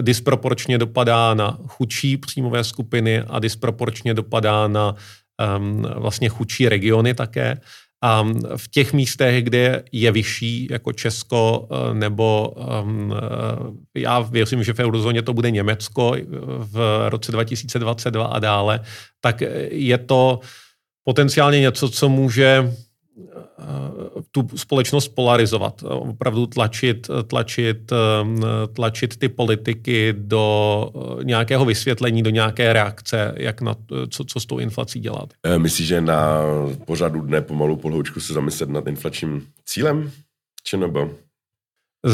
disproporčně 0.00 0.78
dopadá 0.78 1.34
na 1.34 1.58
chudší 1.66 2.16
příjmové 2.16 2.64
skupiny 2.64 3.20
a 3.20 3.38
disproporčně 3.38 4.14
dopadá 4.14 4.68
na 4.68 4.94
vlastně 5.96 6.28
chudší 6.28 6.68
regiony 6.68 7.14
také. 7.14 7.60
A 8.02 8.22
v 8.56 8.68
těch 8.70 8.92
místech, 8.92 9.44
kde 9.44 9.82
je 9.92 10.12
vyšší, 10.12 10.68
jako 10.70 10.92
Česko, 10.92 11.68
eh, 11.70 11.94
nebo 11.94 12.54
um, 12.82 13.14
já 13.96 14.20
věřím, 14.20 14.64
že 14.64 14.72
v 14.72 14.78
eurozóně 14.78 15.22
to 15.22 15.34
bude 15.34 15.50
Německo 15.50 16.14
v 16.58 17.06
roce 17.08 17.32
2022 17.32 18.26
a 18.26 18.38
dále, 18.38 18.80
tak 19.20 19.42
je 19.70 19.98
to 19.98 20.40
potenciálně 21.04 21.60
něco, 21.60 21.88
co 21.88 22.08
může 22.08 22.72
Eh, 22.72 22.85
tu 24.30 24.48
společnost 24.56 25.08
polarizovat, 25.08 25.82
opravdu 25.82 26.46
tlačit, 26.46 27.10
tlačit, 27.26 27.92
ehm, 27.92 28.40
tlačit 28.72 29.16
ty 29.16 29.28
politiky 29.28 30.14
do 30.18 30.90
eh, 31.20 31.24
nějakého 31.24 31.64
vysvětlení, 31.64 32.22
do 32.22 32.30
nějaké 32.30 32.72
reakce, 32.72 33.34
jak 33.36 33.60
na, 33.60 33.74
co, 34.10 34.24
co 34.24 34.40
s 34.40 34.46
tou 34.46 34.58
inflací 34.58 35.00
dělat. 35.00 35.32
Eh, 35.44 35.58
myslíš, 35.58 35.86
že 35.86 36.00
na 36.00 36.42
pořadu 36.84 37.20
dne 37.20 37.42
pomalu 37.42 37.76
polhoučku 37.76 38.20
se 38.20 38.32
zamyslet 38.32 38.70
nad 38.70 38.86
inflačním 38.86 39.46
cílem? 39.64 40.10
Či 40.64 40.76
nebo? 40.76 41.10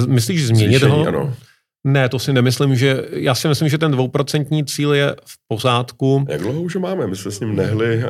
Myslíš 0.06 0.46
změnit 0.46 0.78
Zvýšení, 0.78 0.92
ho? 0.92 1.08
Ano. 1.08 1.34
Ne, 1.84 2.08
to 2.08 2.18
si 2.18 2.32
nemyslím, 2.32 2.76
že, 2.76 3.04
já 3.10 3.34
si 3.34 3.48
myslím, 3.48 3.68
že 3.68 3.78
ten 3.78 3.90
dvouprocentní 3.90 4.64
cíl 4.64 4.94
je 4.94 5.16
v 5.24 5.36
pořádku. 5.48 6.24
Jak 6.28 6.40
dlouho 6.40 6.62
už 6.62 6.76
máme? 6.76 7.06
My 7.06 7.16
jsme 7.16 7.30
s 7.30 7.40
ním 7.40 7.56
nehli. 7.56 8.04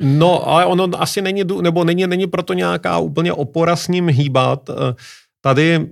No, 0.00 0.48
ale 0.48 0.66
ono 0.66 0.88
asi 0.98 1.22
není, 1.22 1.42
nebo 1.60 1.84
není, 1.84 2.06
není 2.06 2.26
proto 2.26 2.52
nějaká 2.52 2.98
úplně 2.98 3.32
opora 3.32 3.76
s 3.76 3.88
ním 3.88 4.08
hýbat. 4.08 4.70
Eh, 4.70 4.94
tady 5.40 5.88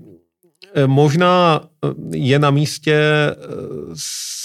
eh, 0.74 0.86
možná 0.86 1.60
eh, 1.84 2.16
je 2.16 2.38
na 2.38 2.50
místě 2.50 3.00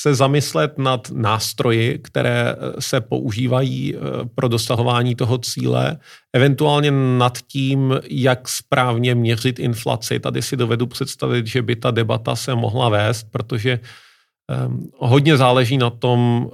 se 0.01 0.15
zamyslet 0.15 0.77
nad 0.77 1.11
nástroji, 1.13 1.99
které 2.03 2.55
se 2.79 3.01
používají 3.01 3.95
pro 4.35 4.47
dosahování 4.47 5.15
toho 5.15 5.37
cíle, 5.37 5.97
eventuálně 6.33 6.91
nad 7.17 7.37
tím, 7.37 7.99
jak 8.09 8.49
správně 8.49 9.15
měřit 9.15 9.59
inflaci. 9.59 10.19
Tady 10.19 10.41
si 10.41 10.57
dovedu 10.57 10.87
představit, 10.87 11.47
že 11.47 11.61
by 11.61 11.75
ta 11.75 11.91
debata 11.91 12.35
se 12.35 12.55
mohla 12.55 12.89
vést, 12.89 13.27
protože 13.31 13.79
hodně 14.97 15.37
záleží 15.37 15.77
na 15.77 15.89
tom, 15.89 16.49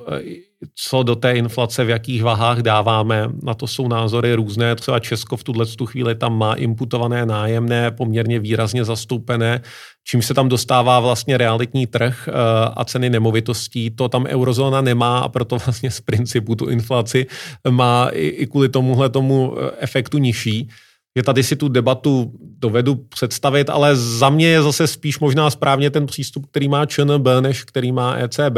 co 0.75 1.03
do 1.03 1.15
té 1.15 1.33
inflace, 1.33 1.83
v 1.83 1.89
jakých 1.89 2.23
vahách 2.23 2.59
dáváme. 2.59 3.29
Na 3.43 3.53
to 3.53 3.67
jsou 3.67 3.87
názory 3.87 4.33
různé. 4.33 4.75
Třeba 4.75 4.99
Česko 4.99 5.37
v 5.37 5.43
tuhle 5.43 5.65
tu 5.65 5.85
chvíli 5.85 6.15
tam 6.15 6.37
má 6.37 6.53
imputované 6.53 7.25
nájemné 7.25 7.91
poměrně 7.91 8.39
výrazně 8.39 8.85
zastoupené, 8.85 9.61
čím 10.03 10.21
se 10.21 10.33
tam 10.33 10.49
dostává 10.49 10.99
vlastně 10.99 11.37
realitní 11.37 11.87
trh 11.87 12.27
eh, 12.27 12.33
a 12.75 12.85
ceny 12.85 13.09
nemovitostí. 13.09 13.89
To 13.89 14.09
tam 14.09 14.25
eurozóna 14.25 14.81
nemá 14.81 15.19
a 15.19 15.29
proto 15.29 15.57
vlastně 15.57 15.91
z 15.91 16.01
principu 16.01 16.55
tu 16.55 16.69
inflaci 16.69 17.25
má 17.69 18.09
i 18.13 18.47
kvůli 18.47 18.69
tomuhle 18.69 19.09
tomu 19.09 19.55
eh, 19.57 19.71
efektu 19.79 20.17
nižší 20.17 20.69
že 21.15 21.23
tady 21.23 21.43
si 21.43 21.55
tu 21.55 21.67
debatu 21.69 22.33
dovedu 22.41 22.95
představit, 22.95 23.69
ale 23.69 23.95
za 23.95 24.29
mě 24.29 24.47
je 24.47 24.61
zase 24.61 24.87
spíš 24.87 25.19
možná 25.19 25.49
správně 25.49 25.89
ten 25.89 26.05
přístup, 26.05 26.45
který 26.45 26.67
má 26.67 26.85
ČNB, 26.85 27.27
než 27.41 27.63
který 27.63 27.91
má 27.91 28.15
ECB. 28.17 28.57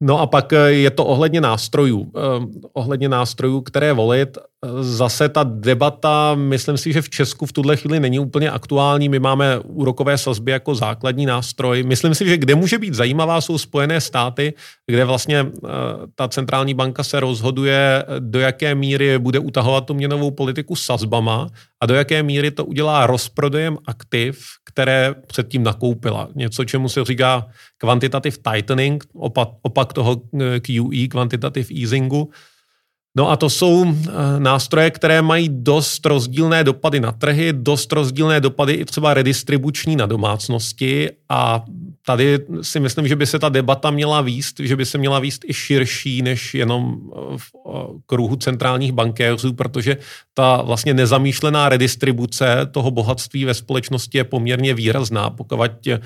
No 0.00 0.20
a 0.20 0.26
pak 0.26 0.52
eh, 0.52 0.72
je 0.72 0.90
to 0.90 1.04
ohledně 1.04 1.40
nástrojů. 1.40 2.12
Eh, 2.16 2.46
ohledně 2.72 3.08
nástrojů, 3.08 3.60
které 3.60 3.92
volit. 3.92 4.38
Eh, 4.64 4.82
zase 4.82 5.28
ta 5.28 5.44
debata, 5.44 6.34
myslím 6.34 6.76
si, 6.78 6.92
že 6.92 7.02
v 7.02 7.10
Česku 7.10 7.46
v 7.46 7.52
tuhle 7.52 7.76
chvíli 7.76 8.00
není 8.00 8.18
úplně 8.18 8.50
aktuální. 8.50 9.08
My 9.08 9.18
máme 9.18 9.58
úrokové 9.58 10.18
sazby 10.18 10.50
jako 10.50 10.74
základní 10.74 11.26
nástroj. 11.26 11.82
Myslím 11.82 12.14
si, 12.14 12.28
že 12.28 12.36
kde 12.36 12.54
může 12.54 12.78
být 12.78 12.94
zajímavá, 12.94 13.40
jsou 13.40 13.58
Spojené 13.58 14.00
státy, 14.00 14.54
kde 14.86 15.04
vlastně 15.04 15.46
ta 16.14 16.28
centrální 16.28 16.74
banka 16.74 17.04
se 17.04 17.20
rozhoduje, 17.20 18.04
do 18.18 18.40
jaké 18.40 18.74
míry 18.74 19.18
bude 19.18 19.38
utahovat 19.38 19.86
tu 19.86 19.94
měnovou 19.94 20.30
politiku 20.30 20.76
sazbama 20.76 21.48
a 21.80 21.86
do 21.86 21.94
jaké 21.94 22.22
míry 22.22 22.50
to 22.50 22.64
udělá 22.64 23.06
rozprodejem 23.06 23.78
aktiv, 23.86 24.44
které 24.64 25.14
předtím 25.26 25.62
nakoupila. 25.62 26.28
Něco, 26.34 26.64
čemu 26.64 26.88
se 26.88 27.04
říká 27.04 27.46
quantitative 27.78 28.36
tightening, 28.52 29.04
opak, 29.14 29.48
opak 29.62 29.92
toho 29.92 30.22
eh, 30.40 30.60
QE, 30.60 31.08
quantitative 31.08 31.68
easingu. 31.82 32.30
No 33.18 33.30
a 33.30 33.36
to 33.36 33.50
jsou 33.50 33.84
eh, 33.86 34.10
nástroje, 34.38 34.90
které 34.90 35.22
mají 35.22 35.48
dost 35.52 36.06
rozdílné 36.06 36.64
dopady 36.64 37.00
na 37.00 37.12
trhy, 37.12 37.52
dost 37.52 37.92
rozdílné 37.92 38.40
dopady 38.40 38.72
i 38.72 38.84
třeba 38.84 39.14
redistribuční 39.14 39.96
na 39.96 40.06
domácnosti. 40.06 41.10
A 41.28 41.64
tady 42.06 42.38
si 42.62 42.80
myslím, 42.80 43.08
že 43.08 43.16
by 43.16 43.26
se 43.26 43.38
ta 43.38 43.48
debata 43.48 43.90
měla 43.90 44.20
výst, 44.20 44.60
že 44.60 44.76
by 44.76 44.86
se 44.86 44.98
měla 44.98 45.18
výst 45.18 45.44
i 45.48 45.54
širší 45.54 46.22
než 46.22 46.54
jenom 46.54 46.96
v 47.36 47.50
kruhu 48.06 48.36
centrálních 48.36 48.92
bankéřů, 48.92 49.52
protože 49.52 49.96
ta 50.34 50.62
vlastně 50.62 50.94
nezamýšlená 50.94 51.68
redistribuce 51.68 52.66
toho 52.70 52.90
bohatství 52.90 53.44
ve 53.44 53.54
společnosti 53.54 54.18
je 54.18 54.24
poměrně 54.24 54.74
výrazná, 54.74 55.30
pokud 55.30 55.58
Eh, 55.88 56.00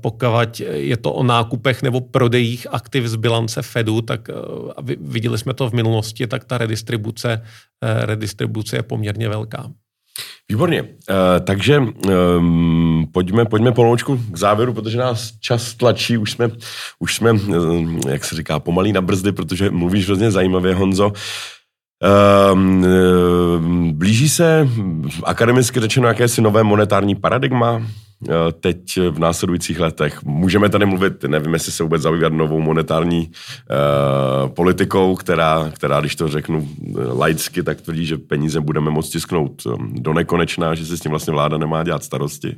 pokud 0.00 0.60
je 0.72 0.96
to 0.96 1.12
o 1.12 1.22
nákupech 1.22 1.82
nebo 1.82 2.00
prodejích 2.00 2.66
aktiv 2.70 3.06
z 3.06 3.16
bilance 3.16 3.62
Fedu, 3.62 4.00
tak 4.00 4.28
eh, 4.30 4.34
viděli 5.00 5.38
jsme 5.38 5.54
to 5.54 5.70
v 5.70 5.72
minulosti, 5.72 6.26
tak 6.26 6.44
ta 6.44 6.58
redistribuce, 6.58 7.42
eh, 7.84 8.06
redistribuce 8.06 8.76
je 8.76 8.82
poměrně 8.82 9.28
velká. 9.28 9.70
Výborně, 10.48 10.84
takže 11.44 11.78
um, 11.78 13.08
pojďme, 13.12 13.44
pojďme 13.44 13.72
poloučku 13.72 14.16
k 14.30 14.36
závěru, 14.36 14.72
protože 14.74 14.98
nás 14.98 15.32
čas 15.40 15.74
tlačí, 15.74 16.18
už 16.18 16.30
jsme, 16.32 16.50
už 16.98 17.16
jsme 17.16 17.30
jak 18.08 18.24
se 18.24 18.36
říká, 18.36 18.60
pomalý 18.60 18.92
na 18.92 19.00
brzdy, 19.00 19.32
protože 19.32 19.70
mluvíš 19.70 20.06
hrozně 20.06 20.30
zajímavě, 20.30 20.74
Honzo. 20.74 21.12
Um, 22.52 23.92
blíží 23.92 24.28
se 24.28 24.68
akademicky 25.24 25.80
řečeno 25.80 26.08
jakési 26.08 26.42
nové 26.42 26.62
monetární 26.62 27.14
paradigma, 27.14 27.82
Eh, 27.82 28.03
teď 28.60 28.98
v 29.10 29.18
následujících 29.18 29.80
letech. 29.80 30.22
Můžeme 30.22 30.68
tady 30.68 30.86
mluvit, 30.86 31.24
nevím, 31.24 31.54
jestli 31.54 31.72
se 31.72 31.82
vůbec 31.82 32.02
zabývat 32.02 32.32
novou 32.32 32.60
monetární 32.60 33.30
uh, 33.30 34.48
politikou, 34.48 35.14
která, 35.14 35.70
která, 35.74 36.00
když 36.00 36.16
to 36.16 36.28
řeknu 36.28 36.68
eh, 36.68 37.04
laicky, 37.12 37.62
tak 37.62 37.80
tvrdí, 37.80 38.06
že 38.06 38.18
peníze 38.18 38.60
budeme 38.60 38.90
moct 38.90 39.10
tisknout 39.10 39.62
do 39.92 40.12
nekonečna, 40.12 40.74
že 40.74 40.86
se 40.86 40.96
s 40.96 41.00
tím 41.00 41.10
vlastně 41.10 41.32
vláda 41.32 41.58
nemá 41.58 41.84
dělat 41.84 42.04
starosti. 42.04 42.56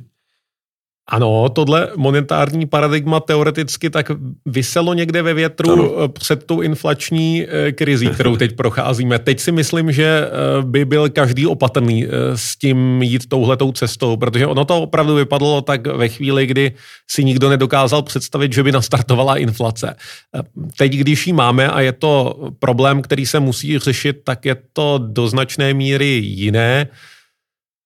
Ano, 1.09 1.49
tohle 1.49 1.89
monetární 1.95 2.65
paradigma 2.65 3.19
teoreticky 3.19 3.89
tak 3.89 4.11
vyselo 4.45 4.93
někde 4.93 5.21
ve 5.21 5.33
větru 5.33 5.71
ano. 5.71 6.03
Eh, 6.03 6.07
před 6.07 6.43
tou 6.43 6.61
inflační 6.61 7.45
eh, 7.47 7.71
krizí, 7.71 8.07
kterou 8.07 8.35
teď 8.35 8.55
procházíme. 8.55 9.19
Teď 9.19 9.39
si 9.39 9.51
myslím, 9.51 9.91
že 9.91 10.03
eh, 10.03 10.61
by 10.61 10.85
byl 10.85 11.09
každý 11.09 11.47
opatrný 11.47 12.07
s 12.35 12.57
tím 12.57 13.01
jít 13.01 13.29
touhletou 13.29 13.71
cestou, 13.71 14.17
protože 14.17 14.47
ono 14.47 14.65
to 14.65 14.81
opravdu 14.81 15.15
vypadlo 15.15 15.61
tak 15.61 15.87
ve 15.87 16.09
chvíli, 16.09 16.45
kdy 16.45 16.71
si 17.11 17.23
nikdo 17.23 17.49
nedokázal 17.49 18.01
představit, 18.01 18.53
že 18.53 18.63
by 18.63 18.71
nastartovala 18.71 19.37
inflace. 19.37 19.95
Teď, 20.77 20.91
když 20.91 21.27
ji 21.27 21.33
máme 21.33 21.67
a 21.67 21.81
je 21.81 21.91
to 21.91 22.39
problém, 22.59 23.01
který 23.01 23.25
se 23.25 23.39
musí 23.39 23.79
řešit, 23.79 24.17
tak 24.23 24.45
je 24.45 24.55
to 24.73 24.99
do 25.07 25.27
značné 25.27 25.73
míry 25.73 26.07
jiné. 26.23 26.87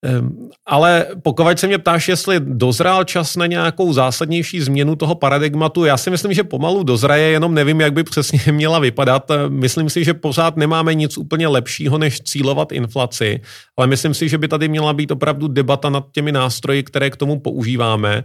Ehm, 0.03 0.49
ale 0.65 1.05
pokud 1.23 1.59
se 1.59 1.67
mě 1.67 1.77
ptáš, 1.77 2.07
jestli 2.07 2.39
dozrál 2.39 3.03
čas 3.03 3.35
na 3.35 3.45
nějakou 3.45 3.93
zásadnější 3.93 4.61
změnu 4.61 4.95
toho 4.95 5.15
paradigmatu, 5.15 5.85
já 5.85 5.97
si 5.97 6.09
myslím, 6.09 6.33
že 6.33 6.43
pomalu 6.43 6.83
dozraje, 6.83 7.29
jenom 7.29 7.53
nevím, 7.53 7.81
jak 7.81 7.93
by 7.93 8.03
přesně 8.03 8.39
měla 8.51 8.79
vypadat. 8.79 9.31
Ehm, 9.31 9.53
myslím 9.53 9.89
si, 9.89 10.03
že 10.03 10.13
pořád 10.13 10.57
nemáme 10.57 10.93
nic 10.93 11.17
úplně 11.17 11.47
lepšího, 11.47 11.97
než 11.97 12.21
cílovat 12.21 12.71
inflaci, 12.71 13.41
ale 13.77 13.87
myslím 13.87 14.13
si, 14.13 14.29
že 14.29 14.37
by 14.37 14.47
tady 14.47 14.67
měla 14.67 14.93
být 14.93 15.11
opravdu 15.11 15.47
debata 15.47 15.89
nad 15.89 16.05
těmi 16.11 16.31
nástroji, 16.31 16.83
které 16.83 17.09
k 17.09 17.17
tomu 17.17 17.39
používáme. 17.39 18.23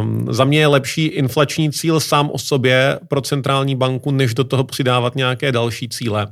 Um, 0.00 0.26
za 0.30 0.44
mě 0.44 0.58
je 0.58 0.66
lepší 0.66 1.06
inflační 1.06 1.72
cíl 1.72 2.00
sám 2.00 2.30
o 2.30 2.38
sobě 2.38 2.98
pro 3.08 3.20
centrální 3.20 3.76
banku, 3.76 4.10
než 4.10 4.34
do 4.34 4.44
toho 4.44 4.64
přidávat 4.64 5.16
nějaké 5.16 5.52
další 5.52 5.88
cíle. 5.88 6.26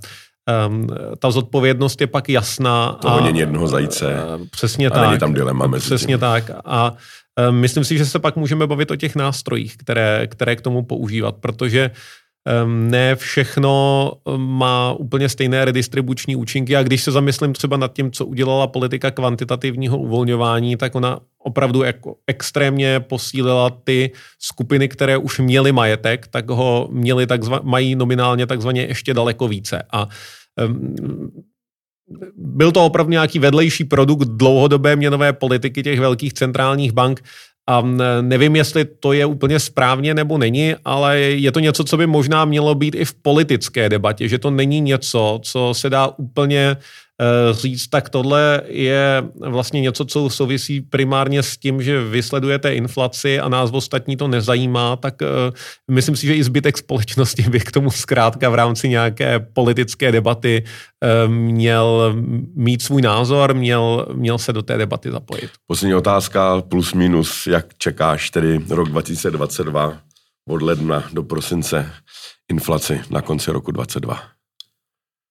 Um, 0.68 0.86
ta 1.18 1.30
zodpovědnost 1.30 2.00
je 2.00 2.06
pak 2.06 2.28
jasná. 2.28 2.98
To 3.02 3.08
a, 3.08 3.28
jednoho 3.34 3.66
zajíce. 3.66 4.06
Uh, 4.06 4.46
přesně 4.50 4.86
a 4.86 4.90
tak. 4.90 5.08
není 5.08 5.18
tam 5.18 5.34
dilema 5.34 5.66
mezi 5.66 5.84
Přesně 5.84 6.14
tím. 6.14 6.18
tak. 6.20 6.50
A 6.64 6.94
um, 7.48 7.56
myslím 7.56 7.84
si, 7.84 7.98
že 7.98 8.06
se 8.06 8.18
pak 8.18 8.36
můžeme 8.36 8.66
bavit 8.66 8.90
o 8.90 8.96
těch 8.96 9.16
nástrojích, 9.16 9.76
které, 9.76 10.26
které 10.26 10.56
k 10.56 10.60
tomu 10.60 10.82
používat, 10.82 11.34
protože 11.40 11.90
ne 12.66 13.16
všechno 13.16 14.12
má 14.36 14.92
úplně 14.92 15.28
stejné 15.28 15.64
redistribuční 15.64 16.36
účinky 16.36 16.76
a 16.76 16.82
když 16.82 17.02
se 17.02 17.12
zamyslím 17.12 17.52
třeba 17.52 17.76
nad 17.76 17.92
tím, 17.92 18.10
co 18.10 18.26
udělala 18.26 18.66
politika 18.66 19.10
kvantitativního 19.10 19.98
uvolňování, 19.98 20.76
tak 20.76 20.94
ona 20.94 21.18
opravdu 21.38 21.82
jako 21.82 22.14
extrémně 22.26 23.00
posílila 23.00 23.70
ty 23.84 24.10
skupiny, 24.38 24.88
které 24.88 25.16
už 25.16 25.38
měly 25.38 25.72
majetek, 25.72 26.26
tak 26.26 26.50
ho 26.50 26.88
měli 26.92 27.26
takzva, 27.26 27.60
mají 27.62 27.94
nominálně 27.94 28.46
takzvaně 28.46 28.82
ještě 28.82 29.14
daleko 29.14 29.48
více. 29.48 29.82
A 29.90 30.02
um, 30.02 30.10
byl 32.36 32.72
to 32.72 32.84
opravdu 32.84 33.10
nějaký 33.10 33.38
vedlejší 33.38 33.84
produkt 33.84 34.24
dlouhodobé 34.24 34.96
měnové 34.96 35.32
politiky 35.32 35.82
těch 35.82 36.00
velkých 36.00 36.32
centrálních 36.32 36.92
bank, 36.92 37.22
a 37.68 37.82
nevím, 38.20 38.56
jestli 38.56 38.84
to 38.84 39.12
je 39.12 39.26
úplně 39.26 39.60
správně 39.60 40.14
nebo 40.14 40.38
není, 40.38 40.74
ale 40.84 41.18
je 41.18 41.52
to 41.52 41.60
něco, 41.60 41.84
co 41.84 41.96
by 41.96 42.06
možná 42.06 42.44
mělo 42.44 42.74
být 42.74 42.94
i 42.94 43.04
v 43.04 43.14
politické 43.14 43.88
debatě, 43.88 44.28
že 44.28 44.38
to 44.38 44.50
není 44.50 44.80
něco, 44.80 45.40
co 45.42 45.74
se 45.74 45.90
dá 45.90 46.06
úplně 46.18 46.76
říct, 47.52 47.88
tak 47.88 48.08
tohle 48.08 48.62
je 48.66 49.22
vlastně 49.40 49.80
něco, 49.80 50.04
co 50.04 50.30
souvisí 50.30 50.80
primárně 50.80 51.42
s 51.42 51.56
tím, 51.56 51.82
že 51.82 52.04
vysledujete 52.04 52.74
inflaci 52.74 53.40
a 53.40 53.48
nás 53.48 53.70
ostatní 53.72 54.16
to 54.16 54.28
nezajímá, 54.28 54.96
tak 54.96 55.22
eh, 55.22 55.26
myslím 55.90 56.16
si, 56.16 56.26
že 56.26 56.34
i 56.34 56.44
zbytek 56.44 56.78
společnosti 56.78 57.42
by 57.42 57.60
k 57.60 57.72
tomu 57.72 57.90
zkrátka 57.90 58.50
v 58.50 58.54
rámci 58.54 58.88
nějaké 58.88 59.40
politické 59.40 60.12
debaty 60.12 60.64
eh, 60.64 61.28
měl 61.28 62.14
mít 62.54 62.82
svůj 62.82 63.02
názor, 63.02 63.54
měl, 63.54 64.06
měl 64.14 64.38
se 64.38 64.52
do 64.52 64.62
té 64.62 64.78
debaty 64.78 65.10
zapojit. 65.10 65.50
Poslední 65.66 65.94
otázka, 65.94 66.60
plus 66.60 66.94
minus, 66.94 67.46
jak 67.46 67.66
čekáš 67.78 68.30
tedy 68.30 68.60
rok 68.68 68.88
2022 68.88 69.98
od 70.48 70.62
ledna 70.62 71.04
do 71.12 71.22
prosince 71.22 71.92
inflaci 72.50 73.00
na 73.10 73.22
konci 73.22 73.50
roku 73.50 73.70
2022? 73.70 74.39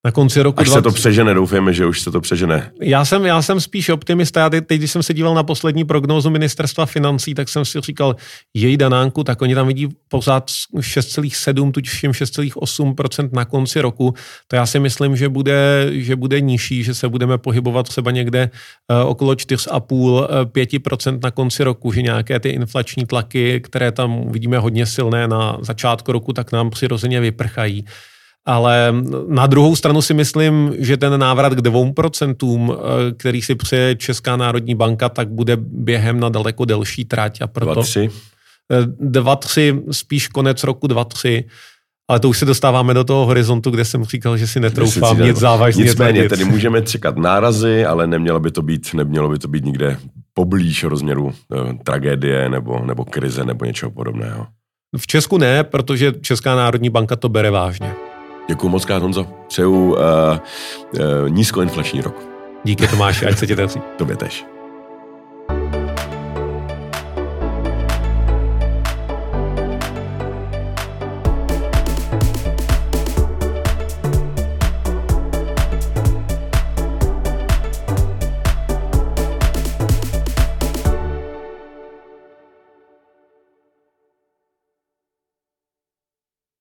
Na 0.05 0.11
konci 0.11 0.41
roku. 0.41 0.59
Až 0.59 0.67
20... 0.67 0.77
se 0.77 0.81
to 0.81 0.91
přežene, 0.91 1.33
doufujeme, 1.33 1.73
že 1.73 1.85
už 1.85 2.01
se 2.01 2.11
to 2.11 2.21
přežene. 2.21 2.71
Já 2.81 3.05
jsem, 3.05 3.25
já 3.25 3.41
jsem 3.41 3.61
spíš 3.61 3.89
optimista. 3.89 4.39
Já 4.39 4.49
teď, 4.49 4.65
když 4.67 4.91
jsem 4.91 5.03
se 5.03 5.13
díval 5.13 5.33
na 5.33 5.43
poslední 5.43 5.83
prognózu 5.85 6.29
ministerstva 6.29 6.85
financí, 6.85 7.33
tak 7.33 7.49
jsem 7.49 7.65
si 7.65 7.81
říkal, 7.81 8.15
její 8.53 8.77
danánku, 8.77 9.23
tak 9.23 9.41
oni 9.41 9.55
tam 9.55 9.67
vidí 9.67 9.89
pořád 10.07 10.49
6,7, 10.75 11.71
tuším 11.71 12.11
6,8% 12.11 13.29
na 13.33 13.45
konci 13.45 13.81
roku. 13.81 14.13
To 14.47 14.55
já 14.55 14.65
si 14.65 14.79
myslím, 14.79 15.15
že 15.15 15.29
bude, 15.29 15.89
že 15.91 16.15
bude 16.15 16.41
nižší, 16.41 16.83
že 16.83 16.93
se 16.93 17.09
budeme 17.09 17.37
pohybovat 17.37 17.87
třeba 17.87 18.11
někde 18.11 18.49
uh, 19.03 19.09
okolo 19.09 19.33
4,5-5% 19.33 21.13
uh, 21.13 21.19
na 21.23 21.31
konci 21.31 21.63
roku, 21.63 21.91
že 21.91 22.01
nějaké 22.01 22.39
ty 22.39 22.49
inflační 22.49 23.05
tlaky, 23.05 23.61
které 23.61 23.91
tam 23.91 24.31
vidíme 24.31 24.59
hodně 24.59 24.85
silné 24.85 25.27
na 25.27 25.57
začátku 25.61 26.11
roku, 26.11 26.33
tak 26.33 26.51
nám 26.51 26.69
přirozeně 26.69 27.19
vyprchají. 27.19 27.85
Ale 28.49 28.93
na 29.27 29.47
druhou 29.47 29.75
stranu 29.75 30.01
si 30.01 30.13
myslím, 30.13 30.73
že 30.77 30.97
ten 30.97 31.19
návrat 31.19 31.53
k 31.53 31.61
2%, 31.61 32.71
eh, 32.71 33.11
který 33.11 33.41
si 33.41 33.55
přeje 33.55 33.95
Česká 33.95 34.37
národní 34.37 34.75
banka, 34.75 35.09
tak 35.09 35.29
bude 35.29 35.57
během 35.57 36.19
na 36.19 36.29
daleko 36.29 36.65
delší 36.65 37.05
trať. 37.05 37.41
A 37.41 37.47
proto 37.47 37.81
2-3? 37.81 38.09
2-3, 38.99 39.83
eh, 39.89 39.93
spíš 39.93 40.27
konec 40.27 40.63
roku 40.63 40.87
2-3. 40.87 41.45
Ale 42.09 42.19
to 42.19 42.29
už 42.29 42.37
se 42.37 42.45
dostáváme 42.45 42.93
do 42.93 43.03
toho 43.03 43.25
horizontu, 43.25 43.71
kde 43.71 43.85
jsem 43.85 44.03
říkal, 44.03 44.37
že 44.37 44.47
si 44.47 44.59
netroufám 44.59 45.21
nic 45.21 45.37
závažně 45.37 45.83
Nicméně, 45.83 46.29
tedy 46.29 46.45
můžeme 46.45 46.81
čekat 46.81 47.17
nárazy, 47.17 47.85
ale 47.85 48.07
nemělo 48.07 48.39
by 48.39 48.51
to 48.51 48.61
být, 48.61 48.93
nemělo 48.93 49.29
by 49.29 49.39
to 49.39 49.47
být 49.47 49.65
nikde 49.65 49.97
poblíž 50.33 50.83
rozměru 50.83 51.33
eh, 51.53 51.73
tragédie 51.83 52.49
nebo, 52.49 52.85
nebo 52.85 53.05
krize 53.05 53.45
nebo 53.45 53.65
něčeho 53.65 53.91
podobného. 53.91 54.47
V 54.97 55.07
Česku 55.07 55.37
ne, 55.37 55.63
protože 55.63 56.13
Česká 56.21 56.55
národní 56.55 56.89
banka 56.89 57.15
to 57.15 57.29
bere 57.29 57.51
vážně. 57.51 58.09
Děkuji 58.49 58.69
moc 58.69 58.85
krát, 58.85 59.01
Honzo. 59.01 59.27
Přeju 59.47 59.71
uh, 59.71 59.95
uh, 59.95 61.29
nízkoinflační 61.29 62.01
rok. 62.01 62.15
Díky 62.63 62.87
Tomáši, 62.87 63.25
ať 63.25 63.37
se 63.37 63.47
ti 63.47 63.55
daří. 63.55 63.81
Tobě 63.97 64.15
tež. 64.15 64.45